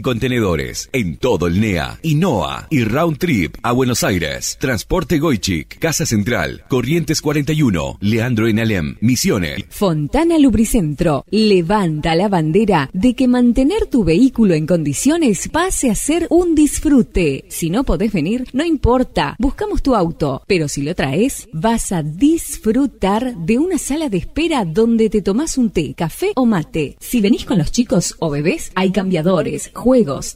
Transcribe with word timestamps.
contenedores 0.00 0.88
en 0.92 1.16
todo 1.16 1.46
el 1.46 1.60
NEA 1.60 1.98
y 2.02 2.14
NOA 2.14 2.68
y 2.70 2.84
Round 2.84 3.18
Trip 3.18 3.56
a 3.62 3.72
Buenos 3.72 4.04
Aires. 4.04 4.56
Transporte 4.60 5.18
Goichik, 5.18 5.78
Casa 5.78 6.06
Central, 6.06 6.64
Corrientes 6.68 7.20
41, 7.20 7.98
Leandro 8.00 8.48
en 8.48 8.60
Alem, 8.60 8.96
Misiones. 9.00 9.64
Fontana 9.70 10.38
Lubricentro 10.38 11.24
levanta 11.30 12.14
la 12.14 12.28
bandera 12.28 12.90
de 12.92 13.14
que 13.14 13.28
mantener 13.28 13.86
tu 13.86 14.04
vehículo 14.04 14.54
en 14.54 14.66
condiciones 14.66 15.48
pase 15.48 15.90
a 15.90 15.94
ser 15.94 16.26
un 16.30 16.54
disfrute. 16.54 17.44
Si 17.48 17.70
no 17.70 17.84
podés 17.84 18.12
venir, 18.12 18.46
no 18.52 18.64
importa, 18.64 19.36
buscamos 19.38 19.82
tu 19.82 19.94
auto, 19.94 20.42
pero 20.46 20.68
si 20.68 20.82
lo 20.82 20.94
traes, 20.94 21.48
vas 21.52 21.92
a 21.92 22.02
disfrutar 22.02 23.36
de 23.36 23.58
una 23.58 23.78
sala 23.78 24.08
de 24.08 24.18
espera 24.18 24.64
donde 24.64 25.10
te 25.10 25.22
tomás 25.22 25.58
un 25.58 25.70
té, 25.70 25.94
café 25.94 26.32
o 26.36 26.46
mate. 26.46 26.96
Si 27.00 27.20
venís 27.20 27.44
con 27.44 27.58
los 27.58 27.72
chicos 27.72 28.16
o 28.18 28.30
bebés, 28.30 28.72
hay 28.74 28.90
cambiadores, 28.90 29.70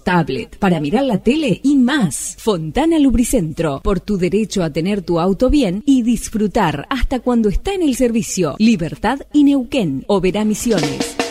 tablet, 0.05 0.56
para 0.58 0.81
mirar 0.81 1.05
la 1.05 1.19
tele 1.19 1.61
y 1.62 1.77
más. 1.77 2.36
Fontana 2.39 2.98
Lubricentro, 2.98 3.81
por 3.83 4.00
tu 4.00 4.17
derecho 4.17 4.62
a 4.62 4.70
tener 4.70 5.03
tu 5.03 5.20
auto 5.20 5.50
bien 5.50 5.83
y 5.86 6.03
disfrutar 6.03 6.86
hasta 6.89 7.20
cuando 7.20 7.48
está 7.48 7.75
en 7.75 7.83
el 7.83 7.94
servicio. 7.94 8.55
Libertad 8.59 9.20
y 9.33 9.44
Neuquén, 9.44 10.05
Oberá 10.06 10.44
Misiones. 10.44 11.22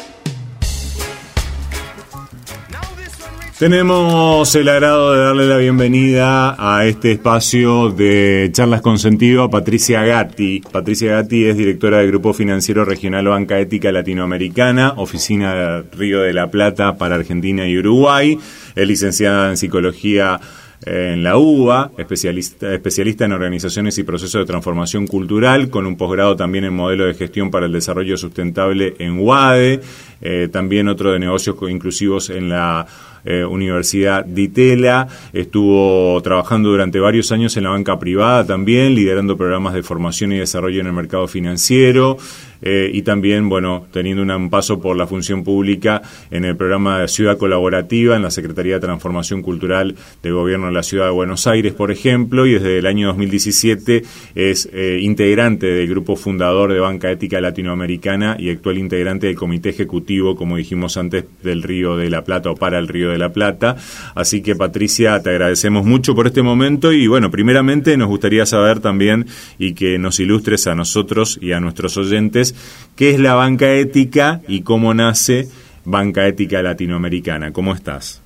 Tenemos 3.61 4.55
el 4.55 4.67
agrado 4.69 5.13
de 5.13 5.19
darle 5.19 5.47
la 5.47 5.57
bienvenida 5.57 6.55
a 6.57 6.83
este 6.87 7.11
espacio 7.11 7.91
de 7.91 8.49
charlas 8.51 8.81
con 8.81 8.97
sentido 8.97 9.43
a 9.43 9.51
Patricia 9.51 10.03
Gatti. 10.03 10.61
Patricia 10.61 11.11
Gatti 11.11 11.45
es 11.45 11.57
directora 11.57 11.99
del 11.99 12.07
Grupo 12.07 12.33
Financiero 12.33 12.85
Regional 12.85 13.27
Banca 13.27 13.59
Ética 13.59 13.91
Latinoamericana, 13.91 14.95
oficina 14.97 15.53
de 15.53 15.83
Río 15.95 16.21
de 16.21 16.33
la 16.33 16.50
Plata 16.50 16.97
para 16.97 17.13
Argentina 17.13 17.67
y 17.67 17.77
Uruguay. 17.77 18.35
Es 18.73 18.88
licenciada 18.88 19.51
en 19.51 19.57
psicología 19.57 20.39
eh, 20.83 21.11
en 21.13 21.23
la 21.23 21.38
UBA, 21.38 21.91
especialista, 22.00 22.73
especialista 22.73 23.25
en 23.25 23.33
organizaciones 23.33 23.95
y 24.00 24.03
procesos 24.03 24.41
de 24.41 24.47
transformación 24.47 25.05
cultural, 25.05 25.69
con 25.69 25.85
un 25.85 25.97
posgrado 25.97 26.35
también 26.35 26.63
en 26.63 26.73
modelo 26.73 27.05
de 27.05 27.13
gestión 27.13 27.51
para 27.51 27.67
el 27.67 27.71
desarrollo 27.71 28.17
sustentable 28.17 28.95
en 28.97 29.19
UADE, 29.19 29.81
eh, 30.21 30.50
también 30.51 30.88
otro 30.88 31.11
de 31.11 31.19
negocios 31.19 31.55
inclusivos 31.69 32.31
en 32.31 32.50
la 32.50 32.88
eh, 33.25 33.45
Universidad 33.45 34.25
de 34.25 34.41
Itela, 34.43 35.07
estuvo 35.33 36.21
trabajando 36.21 36.69
durante 36.69 36.99
varios 36.99 37.31
años 37.31 37.55
en 37.57 37.63
la 37.63 37.69
banca 37.69 37.99
privada 37.99 38.45
también, 38.45 38.95
liderando 38.95 39.37
programas 39.37 39.73
de 39.73 39.83
formación 39.83 40.31
y 40.31 40.37
desarrollo 40.37 40.81
en 40.81 40.87
el 40.87 40.93
mercado 40.93 41.27
financiero. 41.27 42.17
Eh, 42.61 42.91
y 42.94 43.01
también, 43.01 43.49
bueno, 43.49 43.88
teniendo 43.91 44.22
un 44.22 44.49
paso 44.49 44.79
por 44.79 44.95
la 44.95 45.07
función 45.07 45.44
pública 45.44 46.01
en 46.29 46.45
el 46.45 46.55
programa 46.55 46.99
de 46.99 47.07
Ciudad 47.07 47.38
Colaborativa, 47.38 48.16
en 48.16 48.22
la 48.22 48.31
Secretaría 48.31 48.75
de 48.75 48.81
Transformación 48.81 49.41
Cultural 49.41 49.95
del 50.22 50.33
Gobierno 50.33 50.67
de 50.67 50.73
la 50.73 50.83
Ciudad 50.83 51.05
de 51.05 51.11
Buenos 51.11 51.47
Aires, 51.47 51.73
por 51.73 51.91
ejemplo, 51.91 52.45
y 52.45 52.53
desde 52.53 52.79
el 52.79 52.85
año 52.85 53.07
2017 53.07 54.03
es 54.35 54.69
eh, 54.71 55.00
integrante 55.01 55.67
del 55.67 55.88
grupo 55.88 56.16
fundador 56.16 56.71
de 56.71 56.79
Banca 56.79 57.11
Ética 57.11 57.41
Latinoamericana 57.41 58.35
y 58.39 58.50
actual 58.50 58.77
integrante 58.77 59.27
del 59.27 59.35
Comité 59.35 59.69
Ejecutivo, 59.69 60.35
como 60.35 60.57
dijimos 60.57 60.97
antes, 60.97 61.25
del 61.44 61.63
Río 61.63 61.97
de 61.97 62.09
la 62.09 62.23
Plata 62.23 62.51
o 62.51 62.55
para 62.55 62.77
el 62.79 62.88
Río 62.88 63.09
de 63.09 63.17
la 63.17 63.33
Plata. 63.33 63.75
Así 64.16 64.41
que, 64.41 64.55
Patricia, 64.55 65.21
te 65.21 65.31
agradecemos 65.31 65.85
mucho 65.85 66.16
por 66.16 66.27
este 66.27 66.41
momento 66.41 66.91
y, 66.91 67.07
bueno, 67.07 67.31
primeramente 67.31 67.97
nos 67.97 68.07
gustaría 68.07 68.45
saber 68.45 68.79
también 68.79 69.25
y 69.57 69.73
que 69.73 69.97
nos 69.97 70.19
ilustres 70.19 70.67
a 70.67 70.75
nosotros 70.75 71.39
y 71.41 71.53
a 71.53 71.59
nuestros 71.59 71.97
oyentes 71.97 72.50
qué 72.95 73.12
es 73.12 73.19
la 73.19 73.34
banca 73.34 73.72
ética 73.72 74.41
y 74.47 74.62
cómo 74.62 74.94
nace 74.94 75.50
Banca 75.85 76.28
Ética 76.28 76.62
Latinoamericana. 76.62 77.51
¿Cómo 77.51 77.73
estás? 77.73 78.22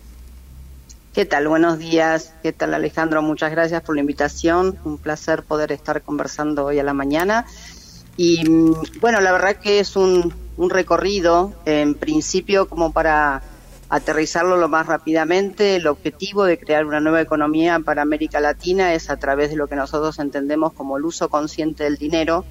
¿Qué 1.13 1.25
tal? 1.25 1.47
Buenos 1.47 1.79
días. 1.79 2.33
¿Qué 2.43 2.51
tal 2.51 2.73
Alejandro? 2.73 3.21
Muchas 3.21 3.51
gracias 3.51 3.81
por 3.81 3.95
la 3.95 4.01
invitación. 4.01 4.77
Un 4.83 4.97
placer 4.97 5.43
poder 5.43 5.71
estar 5.71 6.01
conversando 6.01 6.65
hoy 6.65 6.79
a 6.79 6.83
la 6.83 6.93
mañana. 6.93 7.45
Y 8.17 8.49
mm, 8.49 8.99
bueno, 8.99 9.21
la 9.21 9.31
verdad 9.31 9.55
que 9.55 9.79
es 9.79 9.95
un, 9.95 10.33
un 10.57 10.69
recorrido, 10.69 11.53
en 11.65 11.95
principio 11.95 12.67
como 12.67 12.91
para 12.91 13.41
aterrizarlo 13.87 14.57
lo 14.57 14.67
más 14.67 14.87
rápidamente. 14.87 15.77
El 15.77 15.87
objetivo 15.87 16.43
de 16.43 16.59
crear 16.59 16.85
una 16.85 16.99
nueva 16.99 17.21
economía 17.21 17.79
para 17.79 18.01
América 18.01 18.41
Latina 18.41 18.93
es 18.93 19.09
a 19.09 19.15
través 19.15 19.49
de 19.49 19.55
lo 19.55 19.67
que 19.67 19.77
nosotros 19.77 20.19
entendemos 20.19 20.73
como 20.73 20.97
el 20.97 21.05
uso 21.05 21.29
consciente 21.29 21.85
del 21.85 21.95
dinero 21.95 22.43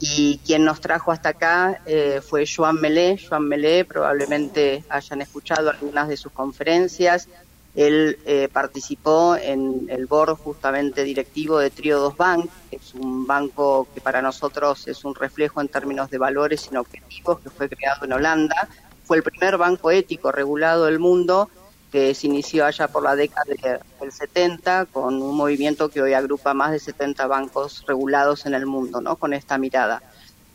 y 0.00 0.38
quien 0.38 0.64
nos 0.64 0.80
trajo 0.80 1.12
hasta 1.12 1.30
acá 1.30 1.80
eh, 1.86 2.20
fue 2.26 2.44
Joan 2.46 2.80
Melé. 2.80 3.18
Joan 3.18 3.48
Melé 3.48 3.84
probablemente 3.84 4.84
hayan 4.88 5.22
escuchado 5.22 5.70
algunas 5.70 6.08
de 6.08 6.16
sus 6.16 6.32
conferencias. 6.32 7.28
Él 7.74 8.18
eh, 8.24 8.48
participó 8.52 9.36
en 9.36 9.86
el 9.88 10.06
board 10.06 10.36
justamente 10.36 11.02
directivo 11.02 11.58
de 11.58 11.70
Triodos 11.70 12.16
Bank, 12.16 12.48
que 12.70 12.76
es 12.76 12.94
un 12.94 13.26
banco 13.26 13.88
que 13.92 14.00
para 14.00 14.22
nosotros 14.22 14.86
es 14.86 15.04
un 15.04 15.14
reflejo 15.14 15.60
en 15.60 15.68
términos 15.68 16.08
de 16.10 16.18
valores 16.18 16.68
y 16.70 16.76
objetivos, 16.76 17.40
que 17.40 17.50
fue 17.50 17.68
creado 17.68 18.04
en 18.04 18.12
Holanda. 18.12 18.68
Fue 19.04 19.16
el 19.16 19.22
primer 19.22 19.56
banco 19.56 19.90
ético 19.90 20.30
regulado 20.30 20.84
del 20.84 20.98
mundo 20.98 21.50
que 21.94 22.12
se 22.12 22.26
inició 22.26 22.66
allá 22.66 22.88
por 22.88 23.04
la 23.04 23.14
década 23.14 23.54
del 24.00 24.10
70 24.10 24.86
con 24.86 25.22
un 25.22 25.36
movimiento 25.36 25.90
que 25.90 26.02
hoy 26.02 26.12
agrupa 26.12 26.52
más 26.52 26.72
de 26.72 26.80
70 26.80 27.24
bancos 27.28 27.84
regulados 27.86 28.46
en 28.46 28.54
el 28.54 28.66
mundo, 28.66 29.00
¿no? 29.00 29.14
Con 29.14 29.32
esta 29.32 29.58
mirada. 29.58 30.02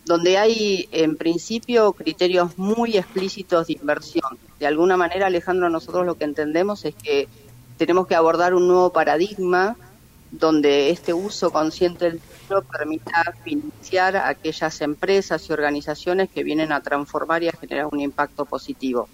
Donde 0.04 0.38
hay, 0.38 0.90
en 0.92 1.16
principio, 1.16 1.94
criterios 1.94 2.58
muy 2.58 2.98
explícitos 2.98 3.68
de 3.68 3.74
inversión. 3.80 4.38
De 4.60 4.68
alguna 4.68 4.98
manera, 4.98 5.28
Alejandro, 5.28 5.70
nosotros 5.70 6.06
lo 6.06 6.16
que 6.16 6.26
entendemos 6.26 6.84
es 6.84 6.94
que 6.94 7.30
tenemos 7.78 8.06
que 8.06 8.16
abordar 8.16 8.54
un 8.54 8.68
nuevo 8.68 8.90
paradigma 8.90 9.78
donde 10.32 10.90
este 10.90 11.14
uso 11.14 11.52
consciente 11.52 12.04
del 12.04 12.20
dinero 12.20 12.64
permita 12.64 13.34
financiar 13.46 14.18
aquellas 14.18 14.82
empresas 14.82 15.48
y 15.48 15.54
organizaciones 15.54 16.30
que 16.30 16.44
vienen 16.44 16.74
a 16.74 16.82
transformar 16.82 17.44
y 17.44 17.48
a 17.48 17.54
generar 17.54 17.88
un 17.90 18.02
impacto 18.02 18.44
positivo 18.44 19.08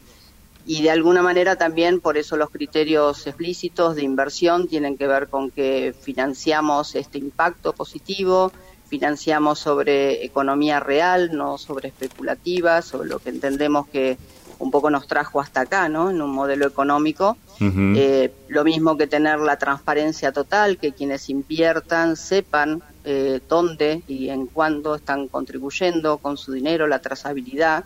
y 0.66 0.82
de 0.82 0.90
alguna 0.90 1.22
manera 1.22 1.56
también 1.56 2.02
por 2.02 2.18
eso 2.18 2.38
los 2.38 2.50
criterios 2.50 3.28
explícitos 3.28 3.96
de 3.96 4.04
inversión 4.04 4.68
tienen 4.68 4.98
que 4.98 5.08
ver 5.08 5.28
con 5.28 5.52
que 5.52 5.94
financiamos 6.00 6.96
este 6.96 7.20
impacto 7.20 7.74
positivo, 7.74 8.52
financiamos 8.88 9.60
sobre 9.60 10.26
economía 10.26 10.80
real, 10.80 11.36
no 11.36 11.58
sobre 11.58 11.90
especulativa, 11.90 12.82
sobre 12.82 13.10
lo 13.10 13.20
que 13.20 13.30
entendemos 13.30 13.88
que 13.88 14.18
un 14.58 14.72
poco 14.72 14.90
nos 14.90 15.08
trajo 15.08 15.42
hasta 15.42 15.62
acá, 15.62 15.90
¿no? 15.90 16.10
En 16.10 16.22
un 16.22 16.32
modelo 16.32 16.66
económico. 16.66 17.38
Eh, 17.60 18.34
lo 18.50 18.66
mismo 18.66 18.98
que 18.98 19.08
tener 19.08 19.40
la 19.40 19.58
transparencia 19.58 20.34
total, 20.34 20.78
que 20.78 20.92
quienes 20.92 21.30
inviertan 21.30 22.18
sepan 22.18 22.84
eh, 23.06 23.40
dónde 23.48 24.04
y 24.08 24.30
en 24.30 24.48
cuándo 24.48 24.96
están 24.96 25.28
contribuyendo 25.30 26.18
con 26.18 26.38
su 26.38 26.52
dinero, 26.52 26.88
la 26.88 27.00
trazabilidad 27.00 27.86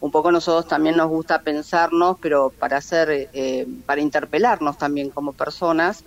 un 0.00 0.10
poco 0.10 0.32
nosotros 0.32 0.66
también 0.66 0.96
nos 0.96 1.08
gusta 1.08 1.42
pensarnos, 1.42 2.16
pero 2.20 2.50
para 2.50 2.78
hacer, 2.78 3.28
eh, 3.32 3.66
para 3.84 4.00
interpelarnos 4.00 4.78
también 4.78 5.10
como 5.10 5.32
personas, 5.34 6.04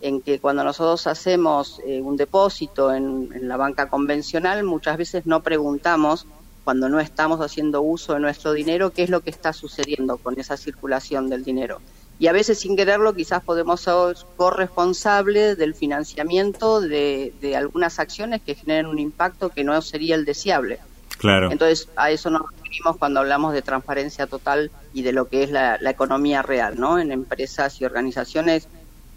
en 0.00 0.20
que 0.20 0.40
cuando 0.40 0.64
nosotros 0.64 1.06
hacemos 1.06 1.80
eh, 1.86 2.00
un 2.00 2.16
depósito 2.16 2.92
en, 2.92 3.48
la 3.48 3.56
banca 3.56 3.88
convencional, 3.88 4.64
muchas 4.64 4.96
veces 4.96 5.26
no 5.26 5.42
preguntamos, 5.42 6.26
cuando 6.64 6.88
no 6.88 6.98
estamos 6.98 7.40
haciendo 7.40 7.80
uso 7.80 8.14
de 8.14 8.20
nuestro 8.20 8.52
dinero, 8.52 8.90
qué 8.90 9.04
es 9.04 9.10
lo 9.10 9.20
que 9.20 9.30
está 9.30 9.52
sucediendo 9.52 10.18
con 10.18 10.38
esa 10.40 10.56
circulación 10.56 11.28
del 11.30 11.44
dinero. 11.44 11.80
Y 12.18 12.26
a 12.26 12.32
veces 12.32 12.58
sin 12.58 12.76
quererlo 12.76 13.14
quizás 13.14 13.44
podemos 13.44 13.80
ser 13.80 14.16
corresponsables 14.36 15.56
del 15.56 15.74
financiamiento 15.74 16.80
de, 16.80 17.32
de 17.40 17.56
algunas 17.56 18.00
acciones 18.00 18.42
que 18.42 18.56
generen 18.56 18.86
un 18.86 18.98
impacto 18.98 19.50
que 19.50 19.62
no 19.62 19.80
sería 19.80 20.16
el 20.16 20.24
deseable. 20.24 20.80
Claro. 21.18 21.50
Entonces, 21.50 21.88
a 21.96 22.10
eso 22.10 22.30
nos 22.30 22.42
referimos 22.50 22.96
cuando 22.98 23.20
hablamos 23.20 23.52
de 23.52 23.62
transparencia 23.62 24.26
total 24.26 24.70
y 24.92 25.02
de 25.02 25.12
lo 25.12 25.28
que 25.28 25.42
es 25.42 25.50
la, 25.50 25.78
economía 25.82 26.42
real, 26.42 26.78
¿no? 26.78 26.98
En 26.98 27.12
empresas 27.12 27.80
y 27.80 27.84
organizaciones 27.84 28.68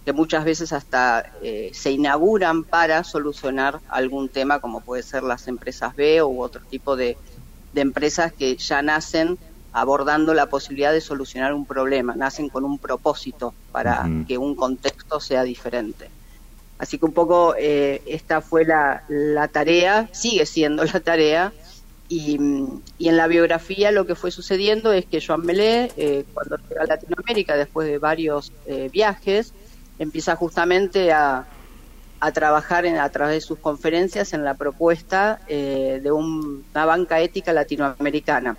que 0.05 0.13
muchas 0.13 0.45
veces 0.45 0.71
hasta 0.71 1.31
eh, 1.41 1.71
se 1.73 1.91
inauguran 1.91 2.63
para 2.63 3.03
solucionar 3.03 3.79
algún 3.89 4.29
tema, 4.29 4.59
como 4.59 4.81
puede 4.81 5.03
ser 5.03 5.23
las 5.23 5.47
empresas 5.47 5.95
B 5.95 6.23
u 6.23 6.41
otro 6.41 6.61
tipo 6.69 6.95
de, 6.95 7.17
empresas 7.75 8.33
que 8.33 8.57
ya 8.57 8.81
nacen 8.81 9.37
abordando 9.71 10.33
la 10.33 10.47
posibilidad 10.47 10.91
de 10.91 11.01
solucionar 11.01 11.53
un 11.53 11.65
problema, 11.65 12.15
nacen 12.15 12.49
con 12.49 12.65
un 12.65 12.79
propósito 12.79 13.53
para 13.71 14.09
que 14.27 14.37
un 14.37 14.55
contexto 14.55 15.19
sea 15.19 15.43
diferente. 15.43 16.09
Así 16.79 16.97
que 16.97 17.05
un 17.05 17.13
poco 17.13 17.55
eh, 17.57 18.01
esta 18.07 18.41
fue 18.41 18.65
la, 18.65 19.03
la 19.09 19.47
tarea, 19.49 20.09
sigue 20.11 20.45
siendo 20.45 20.83
la 20.85 20.99
tarea 21.01 21.53
y, 22.09 22.35
en 22.35 23.17
la 23.17 23.27
biografía 23.27 23.91
lo 23.91 24.07
que 24.07 24.15
fue 24.15 24.31
sucediendo 24.31 24.91
es 24.91 25.05
que 25.05 25.21
Joan 25.25 25.45
Melé, 25.45 25.91
eh, 25.95 26.25
cuando 26.33 26.57
llega 26.67 26.81
a 26.81 26.87
Latinoamérica, 26.87 27.55
después 27.55 27.87
de 27.87 27.99
varios 27.99 28.51
eh, 28.65 28.89
viajes, 28.91 29.53
empieza 29.99 30.35
justamente 30.35 31.13
a, 31.13 31.45
trabajar 32.33 32.85
en, 32.85 32.97
a 32.97 33.09
través 33.09 33.35
de 33.35 33.41
sus 33.41 33.59
conferencias 33.59 34.33
en 34.33 34.43
la 34.43 34.55
propuesta 34.55 35.39
eh, 35.47 36.01
de 36.03 36.11
una 36.11 36.85
banca 36.85 37.21
ética 37.21 37.53
latinoamericana. 37.53 38.57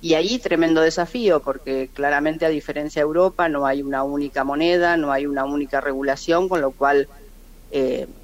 Y 0.00 0.14
ahí 0.14 0.38
tremendo 0.38 0.82
desafío, 0.82 1.40
porque 1.40 1.88
claramente 1.92 2.44
a 2.44 2.50
diferencia 2.50 3.00
de 3.00 3.06
Europa 3.06 3.48
no 3.48 3.66
hay 3.66 3.82
una 3.82 4.04
única 4.04 4.44
moneda, 4.44 4.98
no 4.98 5.10
hay 5.10 5.26
una 5.26 5.44
única 5.44 5.80
regulación, 5.80 6.48
con 6.48 6.60
lo 6.60 6.70
cual 6.70 7.08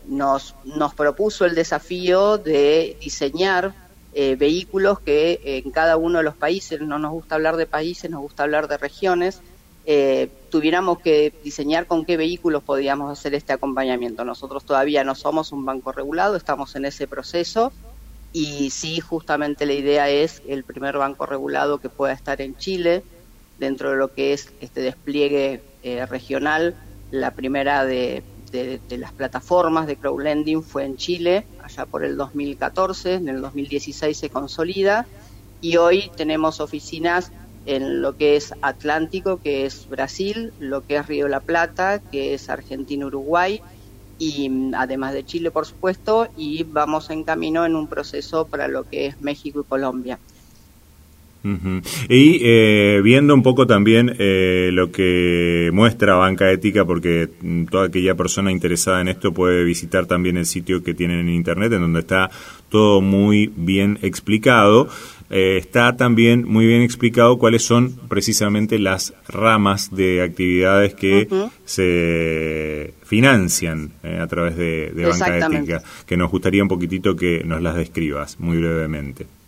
nos, 0.06 0.54
nos 0.64 0.94
propuso 0.94 1.44
el 1.44 1.56
desafío 1.56 2.38
de 2.38 2.96
diseñar 3.00 3.74
eh, 4.12 4.36
vehículos 4.36 5.00
que 5.00 5.40
en 5.44 5.70
cada 5.70 5.96
uno 5.96 6.18
de 6.18 6.24
los 6.24 6.36
países, 6.36 6.80
no 6.80 6.98
nos 6.98 7.12
gusta 7.12 7.36
hablar 7.36 7.56
de 7.56 7.66
países, 7.66 8.10
nos 8.10 8.20
gusta 8.20 8.42
hablar 8.42 8.68
de 8.68 8.76
regiones, 8.76 9.40
eh, 9.86 10.28
tuviéramos 10.50 11.00
que 11.00 11.32
diseñar 11.42 11.86
con 11.86 12.04
qué 12.04 12.16
vehículos 12.16 12.62
podíamos 12.62 13.10
hacer 13.10 13.34
este 13.34 13.52
acompañamiento. 13.52 14.24
Nosotros 14.24 14.64
todavía 14.64 15.04
no 15.04 15.14
somos 15.14 15.52
un 15.52 15.64
banco 15.64 15.92
regulado, 15.92 16.36
estamos 16.36 16.76
en 16.76 16.84
ese 16.84 17.06
proceso 17.06 17.72
y 18.32 18.70
sí, 18.70 19.00
justamente 19.00 19.66
la 19.66 19.72
idea 19.72 20.08
es 20.08 20.42
el 20.46 20.64
primer 20.64 20.96
banco 20.96 21.26
regulado 21.26 21.78
que 21.78 21.88
pueda 21.88 22.12
estar 22.12 22.40
en 22.40 22.56
Chile 22.56 23.02
dentro 23.58 23.90
de 23.90 23.96
lo 23.96 24.12
que 24.12 24.32
es 24.32 24.52
este 24.60 24.80
despliegue 24.80 25.62
eh, 25.82 26.06
regional, 26.06 26.76
la 27.10 27.32
primera 27.32 27.84
de 27.84 28.22
de, 28.50 28.80
las 28.90 29.12
plataformas 29.12 29.86
de 29.86 29.96
crowdlending 29.96 30.62
fue 30.62 30.84
en 30.84 30.96
Chile, 30.96 31.46
allá 31.62 31.86
por 31.86 32.04
el 32.04 32.16
2014, 32.16 33.14
en 33.14 33.28
el 33.28 33.40
2016 33.40 34.16
se 34.16 34.30
consolida 34.30 35.06
y 35.60 35.76
hoy 35.76 36.10
tenemos 36.16 36.60
oficinas 36.60 37.32
en 37.66 38.00
lo 38.00 38.16
que 38.16 38.36
es 38.36 38.54
Atlántico, 38.62 39.38
que 39.38 39.66
es 39.66 39.86
Brasil, 39.88 40.52
lo 40.58 40.82
que 40.82 40.96
es 40.96 41.06
Río 41.06 41.24
de 41.26 41.30
la 41.30 41.40
Plata, 41.40 41.98
que 41.98 42.34
es 42.34 42.48
Argentina, 42.48 43.06
Uruguay, 43.06 43.60
y 44.18 44.48
mm, 44.48 44.74
además 44.74 45.12
de 45.12 45.24
Chile, 45.24 45.50
por 45.50 45.66
supuesto, 45.66 46.28
y 46.36 46.64
vamos 46.64 47.10
en 47.10 47.24
camino 47.24 47.66
en 47.66 47.76
un 47.76 47.88
proceso 47.88 48.46
para 48.46 48.68
lo 48.68 48.84
que 48.84 49.06
es 49.06 49.20
México 49.20 49.60
y 49.60 49.64
Colombia. 49.64 50.18
Y 51.42 52.40
eh, 52.42 53.00
viendo 53.02 53.34
un 53.34 53.42
poco 53.42 53.66
también 53.66 54.14
eh, 54.18 54.70
lo 54.72 54.92
que 54.92 55.70
muestra 55.72 56.14
Banca 56.14 56.50
Ética, 56.50 56.84
porque 56.84 57.28
mm, 57.40 57.64
toda 57.64 57.86
aquella 57.86 58.14
persona 58.14 58.52
interesada 58.52 59.00
en 59.00 59.08
esto 59.08 59.32
puede 59.32 59.64
visitar 59.64 60.06
también 60.06 60.36
el 60.36 60.46
sitio 60.46 60.82
que 60.82 60.94
tienen 60.94 61.20
en 61.20 61.30
Internet, 61.30 61.72
en 61.72 61.80
donde 61.80 62.00
está 62.00 62.30
todo 62.68 63.00
muy 63.00 63.50
bien 63.56 63.98
explicado. 64.02 64.88
Eh, 65.30 65.56
está 65.58 65.96
también 65.96 66.44
muy 66.46 66.66
bien 66.66 66.82
explicado 66.82 67.38
cuáles 67.38 67.62
son 67.62 67.92
precisamente 68.08 68.78
las 68.78 69.14
ramas 69.28 69.94
de 69.94 70.22
actividades 70.22 70.94
que 70.94 71.28
se 71.64 72.94
financian 73.04 73.92
a 74.02 74.26
través 74.26 74.56
de, 74.56 74.90
de 74.90 75.06
Banca 75.06 75.38
Ética, 75.38 75.82
que 76.04 76.16
nos 76.16 76.30
gustaría 76.30 76.62
un 76.62 76.68
poquitito 76.68 77.14
que 77.14 77.44
nos 77.44 77.62
las 77.62 77.76
describas 77.76 78.40
muy 78.40 78.58
brevemente. 78.58 79.39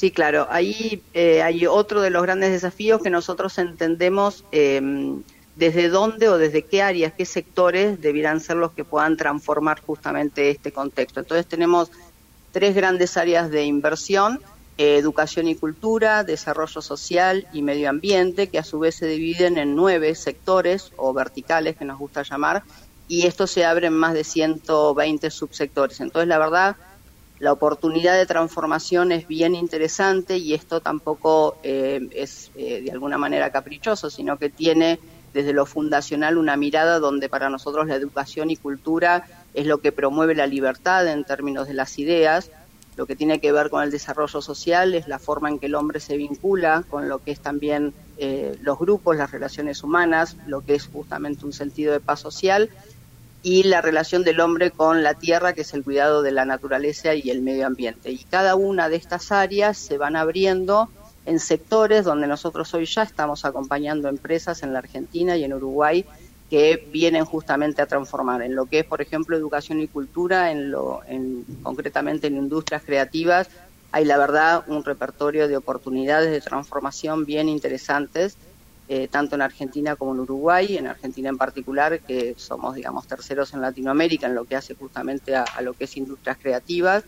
Sí, 0.00 0.10
claro. 0.10 0.46
Ahí 0.48 1.02
eh, 1.12 1.42
hay 1.42 1.66
otro 1.66 2.00
de 2.00 2.08
los 2.08 2.22
grandes 2.22 2.52
desafíos 2.52 3.02
que 3.02 3.10
nosotros 3.10 3.58
entendemos 3.58 4.46
em, 4.50 5.22
desde 5.56 5.90
dónde 5.90 6.30
o 6.30 6.38
desde 6.38 6.62
qué 6.62 6.80
áreas, 6.80 7.12
qué 7.12 7.26
sectores 7.26 8.00
debieran 8.00 8.40
ser 8.40 8.56
los 8.56 8.72
que 8.72 8.82
puedan 8.82 9.18
transformar 9.18 9.82
justamente 9.82 10.48
este 10.48 10.72
contexto. 10.72 11.20
Entonces 11.20 11.46
tenemos 11.46 11.90
tres 12.50 12.74
grandes 12.74 13.18
áreas 13.18 13.50
de 13.50 13.64
inversión, 13.64 14.40
eh, 14.78 14.96
educación 14.96 15.48
y 15.48 15.54
cultura, 15.54 16.24
desarrollo 16.24 16.80
social 16.80 17.46
y 17.52 17.60
medio 17.60 17.90
ambiente, 17.90 18.48
que 18.48 18.58
a 18.58 18.64
su 18.64 18.78
vez 18.78 18.94
se 18.94 19.06
dividen 19.06 19.58
en 19.58 19.76
nueve 19.76 20.14
sectores 20.14 20.92
o 20.96 21.12
verticales 21.12 21.76
que 21.76 21.84
nos 21.84 21.98
gusta 21.98 22.22
llamar, 22.22 22.62
y 23.06 23.26
esto 23.26 23.46
se 23.46 23.66
abre 23.66 23.88
en 23.88 23.92
más 23.92 24.14
de 24.14 24.24
120 24.24 25.30
subsectores. 25.30 26.00
Entonces, 26.00 26.26
la 26.26 26.38
verdad, 26.38 26.76
la 27.40 27.52
oportunidad 27.52 28.16
de 28.16 28.26
transformación 28.26 29.12
es 29.12 29.26
bien 29.26 29.54
interesante 29.54 30.36
y 30.36 30.52
esto 30.52 30.80
tampoco 30.80 31.56
eh, 31.62 32.06
es 32.12 32.50
eh, 32.54 32.82
de 32.82 32.92
alguna 32.92 33.16
manera 33.16 33.50
caprichoso, 33.50 34.10
sino 34.10 34.38
que 34.38 34.50
tiene 34.50 35.00
desde 35.32 35.54
lo 35.54 35.64
fundacional 35.64 36.36
una 36.36 36.56
mirada 36.56 36.98
donde 36.98 37.30
para 37.30 37.48
nosotros 37.48 37.86
la 37.86 37.94
educación 37.94 38.50
y 38.50 38.56
cultura 38.56 39.24
es 39.54 39.66
lo 39.66 39.78
que 39.78 39.90
promueve 39.90 40.34
la 40.34 40.46
libertad 40.46 41.08
en 41.08 41.24
términos 41.24 41.66
de 41.66 41.74
las 41.74 41.98
ideas, 41.98 42.50
lo 42.96 43.06
que 43.06 43.16
tiene 43.16 43.40
que 43.40 43.52
ver 43.52 43.70
con 43.70 43.82
el 43.82 43.90
desarrollo 43.90 44.42
social 44.42 44.94
es 44.94 45.08
la 45.08 45.18
forma 45.18 45.48
en 45.48 45.58
que 45.58 45.66
el 45.66 45.74
hombre 45.74 46.00
se 46.00 46.18
vincula 46.18 46.84
con 46.90 47.08
lo 47.08 47.20
que 47.20 47.30
es 47.30 47.40
también 47.40 47.94
eh, 48.18 48.58
los 48.60 48.78
grupos, 48.78 49.16
las 49.16 49.30
relaciones 49.30 49.82
humanas, 49.82 50.36
lo 50.46 50.60
que 50.60 50.74
es 50.74 50.88
justamente 50.88 51.46
un 51.46 51.54
sentido 51.54 51.92
de 51.94 52.00
paz 52.00 52.20
social 52.20 52.68
y 53.42 53.62
la 53.62 53.80
relación 53.80 54.22
del 54.22 54.40
hombre 54.40 54.70
con 54.70 55.02
la 55.02 55.14
tierra, 55.14 55.52
que 55.54 55.62
es 55.62 55.72
el 55.72 55.82
cuidado 55.82 56.22
de 56.22 56.32
la 56.32 56.44
naturaleza 56.44 57.14
y 57.14 57.30
el 57.30 57.40
medio 57.40 57.66
ambiente. 57.66 58.10
Y 58.10 58.18
cada 58.18 58.54
una 58.54 58.88
de 58.88 58.96
estas 58.96 59.32
áreas 59.32 59.78
se 59.78 59.96
van 59.96 60.16
abriendo 60.16 60.90
en 61.26 61.38
sectores 61.38 62.04
donde 62.04 62.26
nosotros 62.26 62.72
hoy 62.74 62.86
ya 62.86 63.02
estamos 63.02 63.44
acompañando 63.44 64.08
empresas 64.08 64.62
en 64.62 64.72
la 64.72 64.80
Argentina 64.80 65.36
y 65.36 65.44
en 65.44 65.54
Uruguay 65.54 66.04
que 66.50 66.88
vienen 66.90 67.24
justamente 67.24 67.80
a 67.80 67.86
transformar 67.86 68.42
en 68.42 68.56
lo 68.56 68.66
que 68.66 68.80
es, 68.80 68.84
por 68.84 69.00
ejemplo, 69.00 69.36
educación 69.36 69.80
y 69.80 69.86
cultura, 69.86 70.50
en 70.50 70.72
lo, 70.72 71.00
en, 71.06 71.44
concretamente 71.62 72.26
en 72.26 72.36
industrias 72.36 72.82
creativas, 72.84 73.48
hay 73.92 74.04
la 74.04 74.18
verdad 74.18 74.64
un 74.66 74.84
repertorio 74.84 75.48
de 75.48 75.56
oportunidades 75.56 76.30
de 76.30 76.40
transformación 76.40 77.24
bien 77.24 77.48
interesantes 77.48 78.36
eh, 78.92 79.06
tanto 79.06 79.36
en 79.36 79.42
Argentina 79.42 79.94
como 79.94 80.14
en 80.14 80.18
Uruguay, 80.18 80.76
en 80.76 80.88
Argentina 80.88 81.28
en 81.28 81.38
particular, 81.38 82.00
que 82.00 82.34
somos, 82.36 82.74
digamos, 82.74 83.06
terceros 83.06 83.54
en 83.54 83.60
Latinoamérica 83.60 84.26
en 84.26 84.34
lo 84.34 84.46
que 84.46 84.56
hace 84.56 84.74
justamente 84.74 85.36
a, 85.36 85.44
lo 85.62 85.74
que 85.74 85.84
es 85.84 85.96
industrias 85.96 86.36
creativas, 86.42 87.04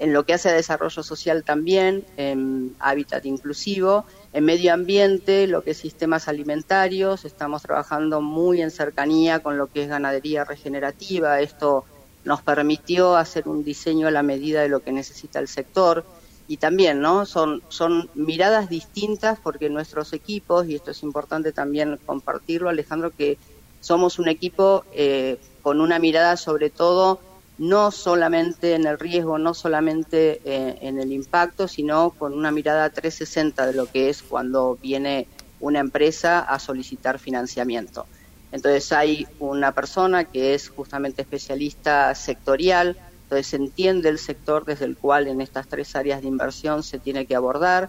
en 0.00 0.12
lo 0.12 0.24
que 0.24 0.34
hace 0.34 0.48
a 0.48 0.52
desarrollo 0.52 1.00
social 1.04 1.44
también, 1.44 2.04
en 2.16 2.74
hábitat 2.80 3.24
inclusivo, 3.24 4.04
en 4.32 4.46
medio 4.46 4.74
ambiente, 4.74 5.46
lo 5.46 5.62
que 5.62 5.70
es 5.70 5.76
sistemas 5.76 6.26
alimentarios, 6.26 7.24
estamos 7.24 7.62
trabajando 7.62 8.20
muy 8.20 8.60
en 8.60 8.72
cercanía 8.72 9.38
con 9.44 9.56
lo 9.56 9.68
que 9.68 9.84
es 9.84 9.88
ganadería 9.88 10.42
regenerativa, 10.42 11.40
esto 11.40 11.84
nos 12.24 12.42
permitió 12.42 13.14
hacer 13.14 13.46
un 13.46 13.62
diseño 13.62 14.08
a 14.08 14.10
la 14.10 14.24
medida 14.24 14.60
de 14.60 14.68
lo 14.68 14.80
que 14.80 14.90
necesita 14.90 15.38
el 15.38 15.46
sector, 15.46 16.04
y 16.48 16.56
también, 16.56 17.00
¿no? 17.00 17.26
Son, 17.26 17.62
son 17.68 18.10
miradas 18.14 18.68
distintas 18.68 19.38
porque 19.42 19.70
nuestros 19.70 20.12
equipos, 20.12 20.68
y 20.68 20.74
esto 20.74 20.90
es 20.90 21.02
importante 21.02 21.52
también 21.52 21.98
compartirlo, 22.04 22.68
Alejandro, 22.68 23.10
que 23.10 23.38
somos 23.80 24.18
un 24.18 24.28
equipo 24.28 24.84
eh, 24.92 25.38
con 25.62 25.80
una 25.80 25.98
mirada 25.98 26.36
sobre 26.36 26.70
todo 26.70 27.20
no 27.58 27.90
solamente 27.90 28.74
en 28.74 28.86
el 28.86 28.98
riesgo, 28.98 29.38
no 29.38 29.54
solamente 29.54 30.40
eh, 30.44 30.78
en 30.80 30.98
el 30.98 31.12
impacto, 31.12 31.68
sino 31.68 32.10
con 32.10 32.32
una 32.32 32.50
mirada 32.50 32.90
360 32.90 33.66
de 33.66 33.74
lo 33.74 33.86
que 33.86 34.08
es 34.08 34.22
cuando 34.22 34.78
viene 34.82 35.28
una 35.60 35.78
empresa 35.78 36.40
a 36.40 36.58
solicitar 36.58 37.18
financiamiento. 37.18 38.06
Entonces 38.50 38.92
hay 38.92 39.26
una 39.38 39.72
persona 39.72 40.24
que 40.24 40.54
es 40.54 40.68
justamente 40.68 41.22
especialista 41.22 42.14
sectorial, 42.14 42.96
entonces 43.32 43.46
se 43.46 43.56
entiende 43.56 44.10
el 44.10 44.18
sector 44.18 44.66
desde 44.66 44.84
el 44.84 44.94
cual 44.94 45.26
en 45.26 45.40
estas 45.40 45.66
tres 45.66 45.96
áreas 45.96 46.20
de 46.20 46.28
inversión 46.28 46.82
se 46.82 46.98
tiene 46.98 47.24
que 47.24 47.34
abordar. 47.34 47.88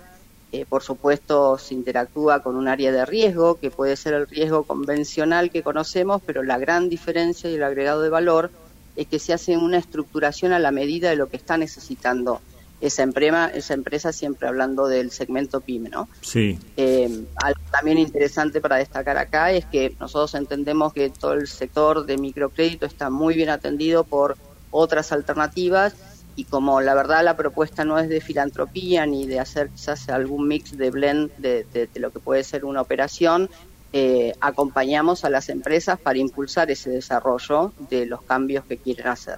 Eh, 0.53 0.65
por 0.65 0.83
supuesto, 0.83 1.57
se 1.57 1.73
interactúa 1.73 2.41
con 2.41 2.55
un 2.55 2.69
área 2.69 2.93
de 2.93 3.05
riesgo, 3.05 3.59
que 3.59 3.69
puede 3.69 3.97
ser 3.97 4.13
el 4.13 4.25
riesgo 4.25 4.63
convencional 4.63 5.51
que 5.51 5.61
conocemos, 5.61 6.21
pero 6.25 6.43
la 6.43 6.57
gran 6.57 6.87
diferencia 6.87 7.49
y 7.49 7.55
el 7.55 7.63
agregado 7.63 8.01
de 8.01 8.07
valor 8.07 8.51
es 8.95 9.07
que 9.07 9.19
se 9.19 9.33
hace 9.33 9.57
una 9.57 9.79
estructuración 9.79 10.53
a 10.53 10.59
la 10.59 10.71
medida 10.71 11.09
de 11.09 11.17
lo 11.17 11.27
que 11.27 11.35
está 11.35 11.57
necesitando 11.57 12.39
esa 12.79 13.03
empresa, 13.03 13.47
esa 13.47 13.73
empresa 13.73 14.13
siempre 14.13 14.47
hablando 14.47 14.87
del 14.87 15.11
segmento 15.11 15.59
PYME, 15.59 15.89
¿no? 15.89 16.07
Sí. 16.21 16.57
Eh, 16.77 17.25
algo 17.35 17.61
también 17.69 17.97
interesante 17.97 18.61
para 18.61 18.77
destacar 18.77 19.17
acá 19.17 19.51
es 19.51 19.65
que 19.65 19.93
nosotros 19.99 20.35
entendemos 20.35 20.93
que 20.93 21.09
todo 21.09 21.33
el 21.33 21.47
sector 21.47 22.05
de 22.05 22.17
microcrédito 22.17 22.85
está 22.85 23.09
muy 23.09 23.33
bien 23.35 23.49
atendido 23.49 24.05
por 24.05 24.37
otras 24.73 25.11
alternativas 25.11 25.95
y 26.35 26.45
como 26.45 26.81
la 26.81 26.95
verdad 26.95 27.23
la 27.23 27.37
propuesta 27.37 27.85
no 27.85 27.99
es 27.99 28.09
de 28.09 28.19
filantropía 28.19 29.05
ni 29.05 29.27
de 29.27 29.39
hacer 29.39 29.69
quizás 29.69 30.09
algún 30.09 30.47
mix 30.47 30.75
de 30.77 30.89
blend 30.89 31.31
de, 31.37 31.89
lo 31.95 32.11
que 32.11 32.19
puede 32.19 32.43
ser 32.43 32.65
una 32.65 32.81
operación, 32.81 33.49
eh, 33.93 34.33
acompañamos 34.41 35.23
a 35.23 35.29
las 35.29 35.49
empresas 35.49 35.99
para 35.99 36.17
impulsar 36.17 36.71
ese 36.71 36.89
desarrollo 36.89 37.71
de 37.89 38.07
los 38.07 38.23
cambios 38.23 38.65
que 38.65 38.77
quieren 38.77 39.07
hacer. 39.07 39.37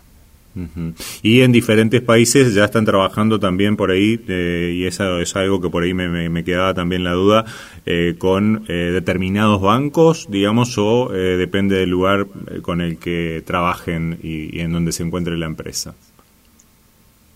Y 1.22 1.42
en 1.42 1.52
diferentes 1.52 2.02
países 2.02 2.54
ya 2.54 2.66
están 2.66 2.86
trabajando 2.86 3.40
también 3.40 3.76
por 3.76 3.92
ahí, 3.92 4.20
eh, 4.28 4.74
y 4.76 4.86
eso 4.86 5.20
es 5.20 5.36
algo 5.36 5.62
que 5.62 5.70
por 5.70 5.84
ahí 5.84 5.94
me, 5.94 6.44
quedaba 6.44 6.74
también 6.74 7.04
la 7.04 7.14
duda, 7.14 7.46
eh, 7.86 8.16
con 8.18 8.66
determinados 8.66 9.62
bancos, 9.62 10.28
digamos, 10.30 10.78
o 10.78 11.10
depende 11.10 11.78
del 11.78 11.90
lugar 11.90 12.28
con 12.62 12.82
el 12.82 12.98
que 12.98 13.44
trabajen 13.46 14.18
y 14.24 14.60
en 14.60 14.72
donde 14.72 14.92
se 14.92 15.04
encuentre 15.04 15.38
la 15.38 15.46
empresa. 15.46 15.96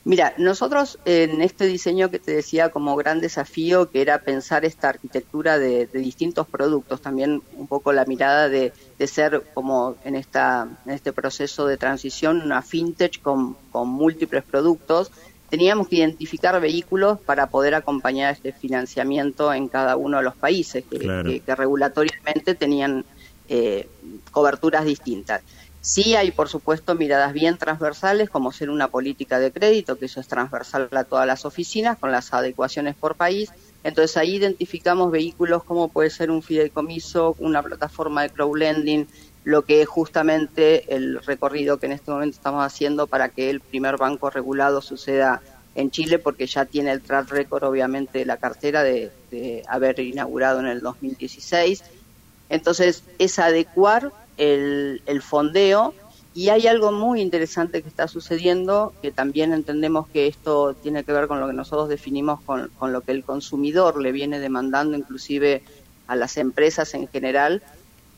Mira, 0.05 0.33
nosotros 0.37 0.97
en 1.03 1.41
este 1.41 1.65
diseño 1.65 2.09
que 2.09 2.19
te 2.19 2.31
decía 2.31 2.69
como 2.69 2.95
gran 2.95 3.19
desafío, 3.19 3.89
que 3.89 4.01
era 4.01 4.19
pensar 4.19 4.63
esta 4.63 4.89
arquitectura 4.89 5.59
de, 5.59 5.87
distintos 5.87 6.47
productos, 6.47 7.01
también 7.01 7.41
un 7.57 7.67
poco 7.67 7.91
la 7.91 8.05
mirada 8.05 8.47
de, 8.47 8.71
ser 9.05 9.43
como 9.53 9.97
en, 10.05 10.15
esta, 10.15 10.67
en 10.85 10.93
este 10.93 11.11
proceso 11.11 11.67
de 11.67 11.77
transición 11.77 12.41
una 12.41 12.61
fintech 12.61 13.21
con, 13.21 13.57
múltiples 13.73 14.43
productos, 14.43 15.11
teníamos 15.49 15.89
que 15.89 15.97
identificar 15.97 16.59
vehículos 16.61 17.19
para 17.19 17.47
poder 17.47 17.75
acompañar 17.75 18.33
este 18.33 18.53
financiamiento 18.53 19.53
en 19.53 19.67
cada 19.67 19.97
uno 19.97 20.17
de 20.17 20.23
los 20.23 20.35
países 20.35 20.85
que, 20.89 21.43
regulatoriamente 21.45 22.55
tenían 22.55 23.03
eh, 23.49 23.89
coberturas 24.31 24.85
distintas. 24.85 25.41
Sí 25.81 26.15
hay, 26.15 26.31
por 26.31 26.49
supuesto, 26.49 26.93
miradas 26.95 27.31
bien 27.31 27.57
transversales, 27.57 28.29
como 28.29 28.51
ser 28.51 28.69
una 28.69 28.89
política 28.89 29.39
de 29.39 29.51
crédito, 29.51 29.97
que 29.97 30.05
eso 30.05 30.19
es 30.19 30.27
transversal 30.27 30.89
a 30.91 31.05
todas 31.05 31.25
las 31.25 31.45
oficinas, 31.45 31.97
con 31.97 32.11
las 32.11 32.33
adecuaciones 32.33 32.95
por 32.95 33.15
país. 33.15 33.49
Entonces 33.83 34.17
ahí 34.17 34.35
identificamos 34.35 35.09
vehículos 35.09 35.63
como 35.63 35.87
puede 35.87 36.09
ser 36.09 36.31
un 36.31 36.43
fideicomiso, 36.43 37.35
una 37.39 37.63
plataforma 37.63 38.23
de 38.23 38.29
crowdlending, 38.29 39.07
lo 39.45 39.61
que 39.61 39.81
es 39.81 39.87
justamente 39.87 40.93
el 40.93 41.23
recorrido 41.23 41.77
que 41.77 41.85
en 41.85 41.93
este 41.93 42.11
momento 42.11 42.35
estamos 42.35 42.65
haciendo 42.65 43.07
para 43.07 43.29
que 43.29 43.49
el 43.49 43.61
primer 43.61 43.95
banco 43.95 44.29
regulado 44.29 44.81
suceda 44.81 45.41
en 45.75 45.91
Chile, 45.91 46.19
porque 46.19 46.45
ya 46.45 46.65
tiene 46.65 46.91
el 46.91 47.01
track 47.01 47.29
record, 47.29 47.63
obviamente, 47.63 48.25
la 48.25 48.35
cartera 48.35 48.83
de, 48.83 49.11
de 49.31 49.63
haber 49.69 50.01
inaugurado 50.01 50.59
en 50.59 50.65
el 50.65 50.81
2016. 50.81 51.83
Entonces, 52.49 53.03
es 53.17 53.39
adecuar 53.39 54.11
el, 54.39 55.21
fondeo 55.21 55.93
y 56.33 56.49
hay 56.49 56.67
algo 56.67 56.91
muy 56.91 57.21
interesante 57.21 57.81
que 57.81 57.89
está 57.89 58.07
sucediendo, 58.07 58.93
que 59.01 59.11
también 59.11 59.51
entendemos 59.51 60.07
que 60.07 60.27
esto 60.27 60.73
tiene 60.73 61.03
que 61.03 61.11
ver 61.11 61.27
con 61.27 61.39
lo 61.39 61.47
que 61.47 61.53
nosotros 61.53 61.89
definimos 61.89 62.39
con, 62.41 62.71
lo 62.81 63.01
que 63.01 63.11
el 63.11 63.23
consumidor 63.23 64.01
le 64.01 64.11
viene 64.11 64.39
demandando, 64.39 64.97
inclusive 64.97 65.63
a 66.07 66.15
las 66.15 66.37
empresas 66.37 66.93
en 66.93 67.07
general, 67.07 67.61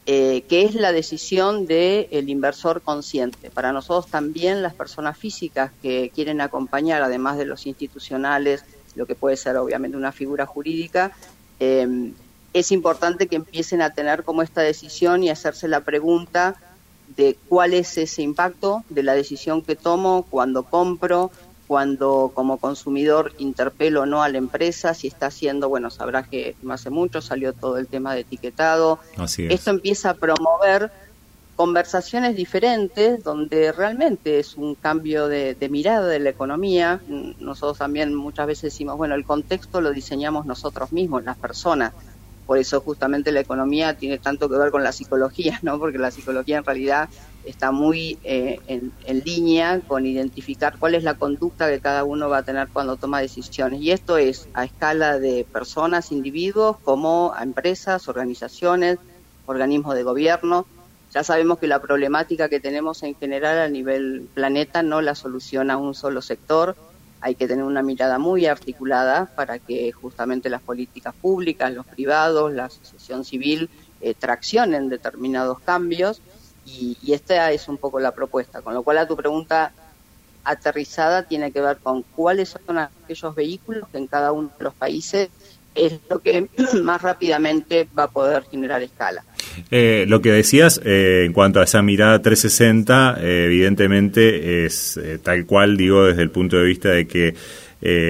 eh, 0.06 0.44
que 0.48 0.64
es 0.64 0.76
la 0.76 0.92
decisión 0.92 1.66
del 1.66 2.30
inversor 2.30 2.82
consciente. 2.82 3.50
Para 3.50 3.72
nosotros 3.72 4.12
también 4.12 4.62
las 4.62 4.74
personas 4.74 5.18
físicas 5.18 5.72
que 5.82 6.12
quieren 6.14 6.42
acompañar, 6.42 7.02
además 7.02 7.38
de 7.38 7.46
los 7.46 7.66
institucionales, 7.66 8.64
lo 8.96 9.06
que 9.06 9.16
puede 9.16 9.38
ser 9.38 9.58
obviamente 9.58 9.98
una 9.98 10.12
figura 10.12 10.46
jurídica, 10.46 11.12
eh, 11.60 12.12
es 12.54 12.72
importante 12.72 13.28
que 13.28 13.38
empiecen 13.38 13.82
a 13.82 13.92
tener 13.92 14.24
como 14.24 14.42
esta 14.42 14.62
decisión 14.62 15.24
y 15.24 15.30
hacerse 15.30 15.68
la 15.68 15.82
pregunta 15.82 16.56
de 17.16 17.38
cuál 17.48 17.74
es 17.74 17.98
ese 17.98 18.22
impacto 18.22 18.84
de 18.90 19.04
la 19.04 19.14
decisión 19.14 19.62
que 19.62 19.76
tomo 19.76 20.26
cuando 20.30 20.64
compro, 20.64 21.32
cuando 21.68 22.32
como 22.34 22.58
consumidor 22.58 23.34
interpelo 23.38 24.02
o 24.02 24.06
no 24.06 24.24
a 24.24 24.30
la 24.30 24.38
empresa, 24.38 24.94
si 24.94 25.08
está 25.08 25.28
haciendo, 25.28 25.70
bueno, 25.70 25.90
sabrás 25.90 26.28
que 26.28 26.56
no 26.62 26.74
hace 26.74 26.90
mucho 26.90 27.22
salió 27.22 27.54
todo 27.54 27.78
el 27.78 27.88
tema 27.88 28.14
de 28.14 28.22
etiquetado. 28.22 29.00
Esto 29.38 29.70
empieza 29.70 30.12
a 30.12 30.14
promover 30.16 30.92
conversaciones 31.56 32.36
diferentes 32.36 33.24
donde 33.24 33.72
realmente 33.72 34.40
es 34.40 34.56
un 34.56 34.76
cambio 34.76 35.28
de, 35.28 35.54
de, 35.54 35.70
mirada 35.70 36.08
de 36.08 36.20
la 36.20 36.30
economía. 36.30 37.00
Nosotros 37.40 37.78
también 37.78 38.16
muchas 38.16 38.48
veces 38.48 38.74
decimos, 38.74 38.98
bueno, 38.98 39.16
el 39.16 39.24
contexto 39.24 39.80
lo 39.80 39.92
diseñamos 39.92 40.46
nosotros 40.46 40.92
mismos, 40.92 41.24
las 41.24 41.38
personas 41.38 41.94
por 42.52 42.58
eso 42.58 42.82
justamente 42.82 43.32
la 43.32 43.40
economía 43.40 43.94
tiene 43.94 44.18
tanto 44.18 44.50
que 44.50 44.58
ver 44.58 44.72
con 44.72 44.84
la 44.84 44.92
psicología, 44.92 45.58
¿no? 45.62 45.80
Porque 45.80 45.98
la 45.98 46.12
psicología 46.12 46.58
en 46.58 46.66
realidad 46.66 47.08
está 47.46 47.72
muy 47.72 48.20
eh, 48.26 48.60
en, 48.68 48.92
línea 49.24 49.80
con 49.88 50.06
identificar 50.06 50.76
cuál 50.78 50.96
es 50.96 51.04
la 51.06 51.14
conducta 51.14 51.70
que 51.70 51.80
cada 51.80 52.04
uno 52.04 52.28
va 52.28 52.40
a 52.40 52.44
tener 52.44 52.68
cuando 52.68 52.98
toma 52.98 53.22
decisiones. 53.22 53.80
Y 53.80 53.92
esto 53.92 54.18
es 54.18 54.50
a 54.54 54.66
escala 54.66 55.18
de 55.18 55.46
personas, 55.50 56.12
individuos, 56.12 56.76
como 56.84 57.32
a 57.34 57.44
empresas, 57.44 58.10
organizaciones, 58.10 59.00
organismos 59.46 59.96
de 59.96 60.04
gobierno. 60.04 60.66
Ya 61.14 61.24
sabemos 61.24 61.58
que 61.58 61.68
la 61.68 61.80
problemática 61.80 62.50
que 62.50 62.60
tenemos 62.60 63.02
en 63.04 63.16
general 63.16 63.60
a 63.60 63.70
nivel 63.70 64.28
planeta 64.34 64.84
no 64.84 65.00
la 65.02 65.16
soluciona 65.16 65.78
un 65.78 65.96
solo 65.96 66.22
sector, 66.22 66.76
hay 67.22 67.36
que 67.36 67.48
tener 67.48 67.64
una 67.64 67.84
mirada 67.84 68.18
muy 68.18 68.48
articulada 68.48 69.32
para 69.36 69.60
que 69.60 69.92
justamente 69.92 70.50
las 70.50 70.62
políticas 70.62 71.14
públicas, 71.14 71.72
los 71.72 71.86
privados, 71.86 72.52
la 72.52 72.66
asociación 72.66 73.24
civil 73.24 73.70
eh, 74.02 74.16
traccionen 74.16 74.90
determinados 74.90 75.60
cambios 75.60 76.22
y, 76.66 76.98
esta 77.14 77.52
es 77.52 77.68
un 77.68 77.78
poco 77.78 78.00
la 78.00 78.14
propuesta. 78.14 78.62
Con 78.62 78.74
lo 78.74 78.84
cual 78.84 78.98
a 78.98 79.08
tu 79.08 79.16
pregunta 79.16 79.72
aterrizada 80.44 81.24
tiene 81.24 81.52
que 81.52 81.62
ver 81.62 81.78
con 81.78 82.02
cuáles 82.02 82.58
son 82.66 82.80
aquellos 82.80 83.36
vehículos 83.36 83.88
que 83.90 84.00
en 84.00 84.08
cada 84.08 84.32
uno 84.32 84.52
de 84.58 84.64
los 84.64 84.74
países 84.74 85.30
es 85.76 86.00
lo 86.10 86.20
que 86.20 86.50
más 86.82 87.02
rápidamente 87.04 87.88
va 87.98 88.04
a 88.04 88.12
poder 88.12 88.44
generar 88.46 88.82
escala. 88.82 89.24
Eh, 89.70 90.06
lo 90.08 90.22
que 90.22 90.32
decías 90.32 90.82
eh, 90.84 91.24
en 91.26 91.34
cuanto 91.34 91.60
a 91.60 91.64
esa 91.64 91.82
mirada 91.82 92.22
360, 92.22 93.18
eh, 93.20 93.46
evidentemente 93.46 94.66
es 94.66 95.00
tal 95.24 95.46
cual, 95.46 95.78
digo, 95.78 96.06
desde 96.06 96.22
el 96.22 96.32
punto 96.32 96.58
de 96.58 96.64
vista 96.64 96.90
de 96.90 97.08
que 97.08 97.36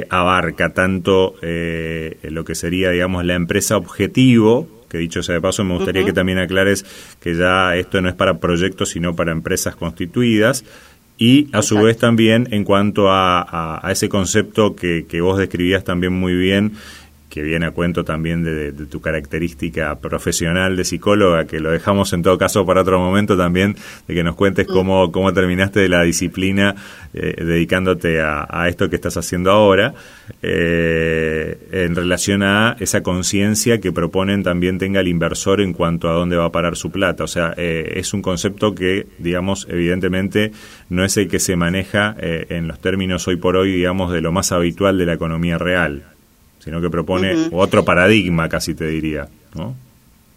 abarca 0.09 0.73
tanto 0.73 1.35
lo 1.41 2.43
que 2.43 2.55
sería, 2.55 2.89
digamos, 2.91 3.23
la 3.23 3.35
empresa 3.35 3.77
objetivo, 3.77 4.67
que 4.89 4.97
dicho 4.97 5.23
sea 5.23 5.35
de 5.35 5.41
paso, 5.41 5.63
me 5.63 5.75
gustaría 5.75 6.03
que 6.03 6.11
también 6.11 6.39
aclares 6.39 6.85
que 7.21 7.35
ya 7.35 7.77
esto 7.77 8.01
no 8.01 8.09
es 8.09 8.15
para 8.15 8.39
proyectos, 8.39 8.89
sino 8.89 9.15
para 9.15 9.31
empresas 9.31 9.77
constituidas. 9.77 10.65
Y 11.17 11.47
a 11.53 11.61
su 11.61 11.79
vez 11.79 11.97
también 11.97 12.47
en 12.51 12.63
cuanto 12.63 13.05
a, 13.09 13.79
ese 13.89 14.09
concepto 14.09 14.75
que, 14.75 15.05
que 15.07 15.21
vos 15.21 15.37
describías 15.37 15.83
también 15.83 16.13
muy 16.13 16.33
bien, 16.33 16.73
que 17.31 17.41
viene 17.41 17.65
a 17.65 17.71
cuento 17.71 18.03
también 18.03 18.43
de, 18.43 18.73
tu 18.73 18.99
característica 18.99 19.97
profesional 19.99 20.75
de 20.75 20.83
psicóloga, 20.83 21.45
que 21.45 21.61
lo 21.61 21.71
dejamos 21.71 22.11
en 22.11 22.23
todo 22.23 22.37
caso 22.37 22.65
para 22.65 22.81
otro 22.81 22.99
momento 22.99 23.37
también, 23.37 23.77
de 24.05 24.13
que 24.13 24.21
nos 24.21 24.35
cuentes 24.35 24.67
cómo, 24.67 25.13
cómo 25.13 25.31
terminaste 25.31 25.79
de 25.79 25.87
la 25.87 26.03
disciplina 26.03 26.75
eh, 27.13 27.35
dedicándote 27.41 28.21
a, 28.21 28.67
esto 28.67 28.89
que 28.89 28.97
estás 28.97 29.15
haciendo 29.15 29.49
ahora, 29.49 29.93
eh, 30.41 31.57
en 31.71 31.95
relación 31.95 32.43
a 32.43 32.75
esa 32.81 33.01
conciencia 33.01 33.79
que 33.79 33.93
proponen 33.93 34.43
también 34.43 34.77
tenga 34.77 34.99
el 34.99 35.07
inversor 35.07 35.61
en 35.61 35.71
cuanto 35.71 36.09
a 36.09 36.13
dónde 36.13 36.35
va 36.35 36.45
a 36.45 36.51
parar 36.51 36.75
su 36.75 36.91
plata. 36.91 37.23
O 37.23 37.27
sea, 37.27 37.53
eh, 37.55 37.93
es 37.95 38.13
un 38.13 38.21
concepto 38.21 38.75
que, 38.75 39.07
digamos, 39.19 39.67
evidentemente 39.69 40.51
no 40.89 41.05
es 41.05 41.15
el 41.15 41.29
que 41.29 41.39
se 41.39 41.55
maneja 41.55 42.13
en 42.19 42.67
los 42.67 42.79
términos 42.79 43.25
hoy 43.29 43.37
por 43.37 43.55
hoy, 43.55 43.71
digamos, 43.71 44.11
de 44.11 44.19
lo 44.19 44.33
más 44.33 44.51
habitual 44.51 44.97
de 44.97 45.05
la 45.05 45.13
economía 45.13 45.57
real 45.57 46.03
sino 46.63 46.81
que 46.81 46.89
propone 46.89 47.49
otro 47.51 47.83
paradigma, 47.83 48.47
casi 48.47 48.73
te 48.73 48.87
diría, 48.87 49.27
¿no? 49.55 49.75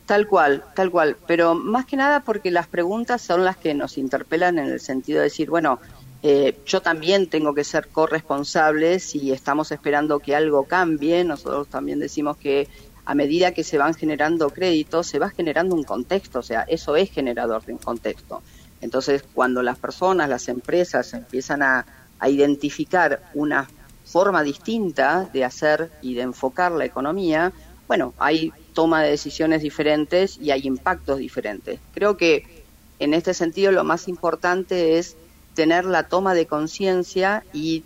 Tal 0.07 0.27
cual, 0.27 0.63
tal 0.75 0.91
cual, 0.91 1.17
pero 1.27 1.55
más 1.55 1.87
que 1.87 1.97
nada 1.97 2.21
porque 2.21 2.51
las 2.51 2.67
preguntas 2.67 3.23
son 3.23 3.45
las 3.45 3.57
que 3.57 3.73
nos 3.73 3.97
interpelan 3.97 4.59
en 4.59 4.67
el 4.67 4.81
sentido 4.81 5.19
de 5.19 5.25
decir, 5.25 5.49
bueno, 5.49 5.81
eh, 6.23 6.59
yo 6.67 6.83
también 6.83 7.29
tengo 7.29 7.55
que 7.55 7.65
ser 7.65 7.89
corresponsable 7.89 8.99
si 8.99 9.33
estamos 9.33 9.73
esperando 9.73 10.19
que 10.21 10.35
algo 10.35 10.65
cambie, 10.65 11.25
nosotros 11.25 11.69
también 11.69 12.01
decimos 12.01 12.37
que 12.37 12.69
a 13.07 13.15
medida 13.15 13.53
que 13.53 13.65
se 13.65 13.79
van 13.79 13.95
generando 13.95 14.51
créditos, 14.51 15.07
se 15.07 15.19
va 15.19 15.31
generando 15.31 15.75
un 15.75 15.85
contexto, 15.85 16.39
o 16.39 16.43
sea, 16.43 16.63
eso 16.63 16.97
es 16.97 17.11
generador 17.11 17.65
de 17.65 17.73
un 17.73 17.79
contexto. 17.79 18.43
Entonces, 18.81 19.25
cuando 19.35 19.63
las 19.63 19.79
personas, 19.79 20.29
las 20.29 20.49
empresas 20.49 21.13
empiezan 21.15 21.63
a, 21.63 21.87
a 22.19 22.29
identificar 22.29 23.23
una 23.35 23.69
forma 24.05 24.43
distinta 24.43 25.29
de 25.33 25.45
hacer 25.45 25.91
y 26.03 26.15
de 26.15 26.23
enfocar 26.23 26.73
la 26.73 26.85
economía, 26.85 27.53
bueno, 27.89 28.15
hay 28.19 28.53
toma 28.73 29.03
de 29.03 29.11
decisiones 29.11 29.63
diferentes 29.63 30.39
y 30.39 30.51
hay 30.51 30.63
impactos 30.65 31.19
diferentes. 31.19 31.81
Creo 31.93 32.17
que 32.17 32.65
en 32.99 33.15
este 33.15 33.35
sentido 33.35 33.73
lo 33.73 33.85
más 33.85 34.09
importante 34.09 34.99
es 34.99 35.17
tener 35.55 35.85
la 35.85 36.09
toma 36.09 36.35
de 36.35 36.47
conciencia 36.47 37.45
y 37.53 37.85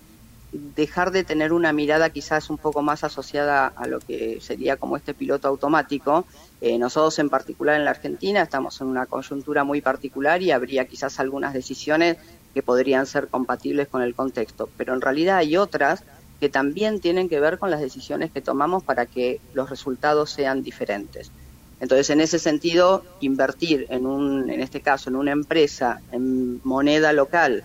dejar 0.52 1.10
de 1.10 1.24
tener 1.24 1.52
una 1.52 1.72
mirada 1.72 2.08
quizás 2.08 2.48
un 2.48 2.56
poco 2.56 2.80
más 2.80 3.04
asociada 3.04 3.66
a 3.66 3.86
lo 3.86 4.00
que 4.00 4.40
sería 4.40 4.76
como 4.76 4.96
este 4.96 5.12
piloto 5.12 5.46
automático. 5.46 6.24
Eh, 6.60 6.78
nosotros 6.78 7.18
en 7.18 7.28
particular 7.28 7.76
en 7.76 7.84
la 7.84 7.90
Argentina 7.90 8.42
estamos 8.42 8.80
en 8.80 8.86
una 8.86 9.06
coyuntura 9.06 9.64
muy 9.64 9.82
particular 9.82 10.42
y 10.42 10.50
habría 10.50 10.86
quizás 10.86 11.20
algunas 11.20 11.52
decisiones 11.52 12.16
que 12.58 12.62
podrían 12.64 13.06
ser 13.06 13.28
compatibles 13.28 13.86
con 13.86 14.02
el 14.02 14.16
contexto, 14.16 14.68
pero 14.76 14.92
en 14.92 15.00
realidad 15.00 15.36
hay 15.36 15.56
otras 15.56 16.02
que 16.40 16.48
también 16.48 16.98
tienen 16.98 17.28
que 17.28 17.38
ver 17.38 17.56
con 17.56 17.70
las 17.70 17.80
decisiones 17.80 18.32
que 18.32 18.40
tomamos 18.40 18.82
para 18.82 19.06
que 19.06 19.40
los 19.54 19.70
resultados 19.70 20.30
sean 20.30 20.64
diferentes. 20.64 21.30
Entonces, 21.78 22.10
en 22.10 22.20
ese 22.20 22.40
sentido, 22.40 23.04
invertir 23.20 23.86
en 23.90 24.06
un, 24.06 24.50
en 24.50 24.60
este 24.60 24.80
caso, 24.80 25.08
en 25.08 25.14
una 25.14 25.30
empresa 25.30 26.00
en 26.10 26.60
moneda 26.64 27.12
local 27.12 27.62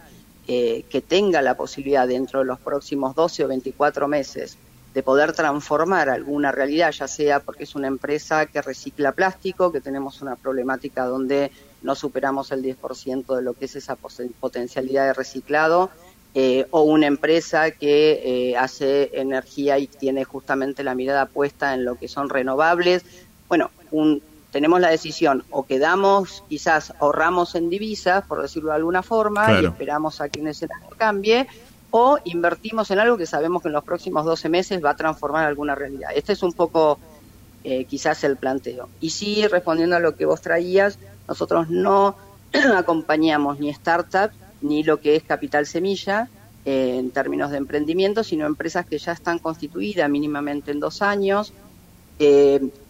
eh, 0.48 0.86
que 0.92 1.02
tenga 1.02 1.42
la 1.42 1.58
posibilidad 1.58 2.08
dentro 2.08 2.42
de 2.42 2.46
los 2.46 2.60
próximos 2.60 3.16
12 3.16 3.46
o 3.46 3.48
24 3.48 4.08
meses 4.08 4.60
de 4.94 5.04
poder 5.04 5.34
transformar 5.34 6.10
alguna 6.10 6.52
realidad, 6.52 6.92
ya 6.92 7.08
sea 7.08 7.40
porque 7.40 7.64
es 7.64 7.76
una 7.76 7.88
empresa 7.88 8.46
que 8.46 8.62
recicla 8.62 9.12
plástico, 9.12 9.72
que 9.72 9.82
tenemos 9.82 10.22
una 10.22 10.36
problemática 10.36 11.06
donde 11.06 11.52
no 11.82 11.96
superamos 11.96 12.52
el 12.52 12.62
10% 12.64 13.36
de 13.36 13.42
lo 13.42 13.54
que 13.54 13.66
es 13.66 13.76
esa 13.76 13.96
potencialidad 13.96 15.08
de 15.08 15.14
reciclado, 15.14 15.90
eh, 16.36 16.66
o 16.72 16.82
una 16.82 17.08
empresa 17.08 17.72
que 17.72 18.52
eh, 18.52 18.58
hace 18.58 19.12
energía 19.14 19.78
y 19.78 19.88
tiene 19.88 20.24
justamente 20.24 20.84
la 20.84 20.96
mirada 20.96 21.28
puesta 21.28 21.74
en 21.74 21.86
lo 21.86 21.96
que 21.96 22.08
son 22.08 22.30
renovables. 22.30 23.04
Bueno, 23.48 23.70
tenemos 24.52 24.80
la 24.80 24.90
decisión 24.90 25.44
o 25.50 25.66
quedamos, 25.66 26.44
quizás 26.50 26.94
ahorramos 27.00 27.56
en 27.56 27.70
divisas, 27.70 28.26
por 28.26 28.42
decirlo 28.42 28.70
de 28.70 28.78
alguna 28.78 29.04
forma, 29.04 29.62
y 29.62 29.66
esperamos 29.66 30.22
a 30.22 30.30
que 30.30 30.40
un 30.40 30.48
escenario 30.48 30.90
cambie, 30.98 31.48
o 31.96 32.18
invertimos 32.24 32.90
en 32.90 32.98
algo 32.98 33.18
que 33.18 33.28
sabemos 33.28 33.62
que 33.62 33.68
en 33.68 33.74
los 33.76 33.84
próximos 33.84 34.26
12 34.26 34.50
meses 34.50 34.84
va 34.84 34.90
a 34.90 34.96
transformar 34.96 35.46
alguna 35.46 35.76
realidad. 35.76 36.10
Este 36.16 36.34
es 36.34 36.42
un 36.42 36.52
poco 36.52 36.98
eh, 37.64 37.86
quizás 37.86 38.24
el 38.24 38.36
planteo. 38.36 38.90
Y 39.00 39.12
sí, 39.12 39.46
respondiendo 39.48 39.96
a 39.96 40.00
lo 40.00 40.16
que 40.16 40.26
vos 40.26 40.42
traías, 40.42 40.98
nosotros 41.28 41.70
no 41.70 42.16
acompañamos 42.76 43.60
ni 43.60 43.72
startups 43.72 44.34
ni 44.62 44.82
lo 44.82 45.00
que 45.02 45.16
es 45.16 45.22
capital 45.22 45.68
semilla 45.68 46.30
eh, 46.66 46.96
en 46.98 47.12
términos 47.12 47.52
de 47.52 47.58
emprendimiento, 47.58 48.24
sino 48.24 48.48
empresas 48.48 48.88
que 48.88 48.98
ya 48.98 49.12
están 49.12 49.38
constituidas 49.38 50.10
mínimamente 50.10 50.72
en 50.72 50.80
dos 50.80 51.04
años, 51.04 51.54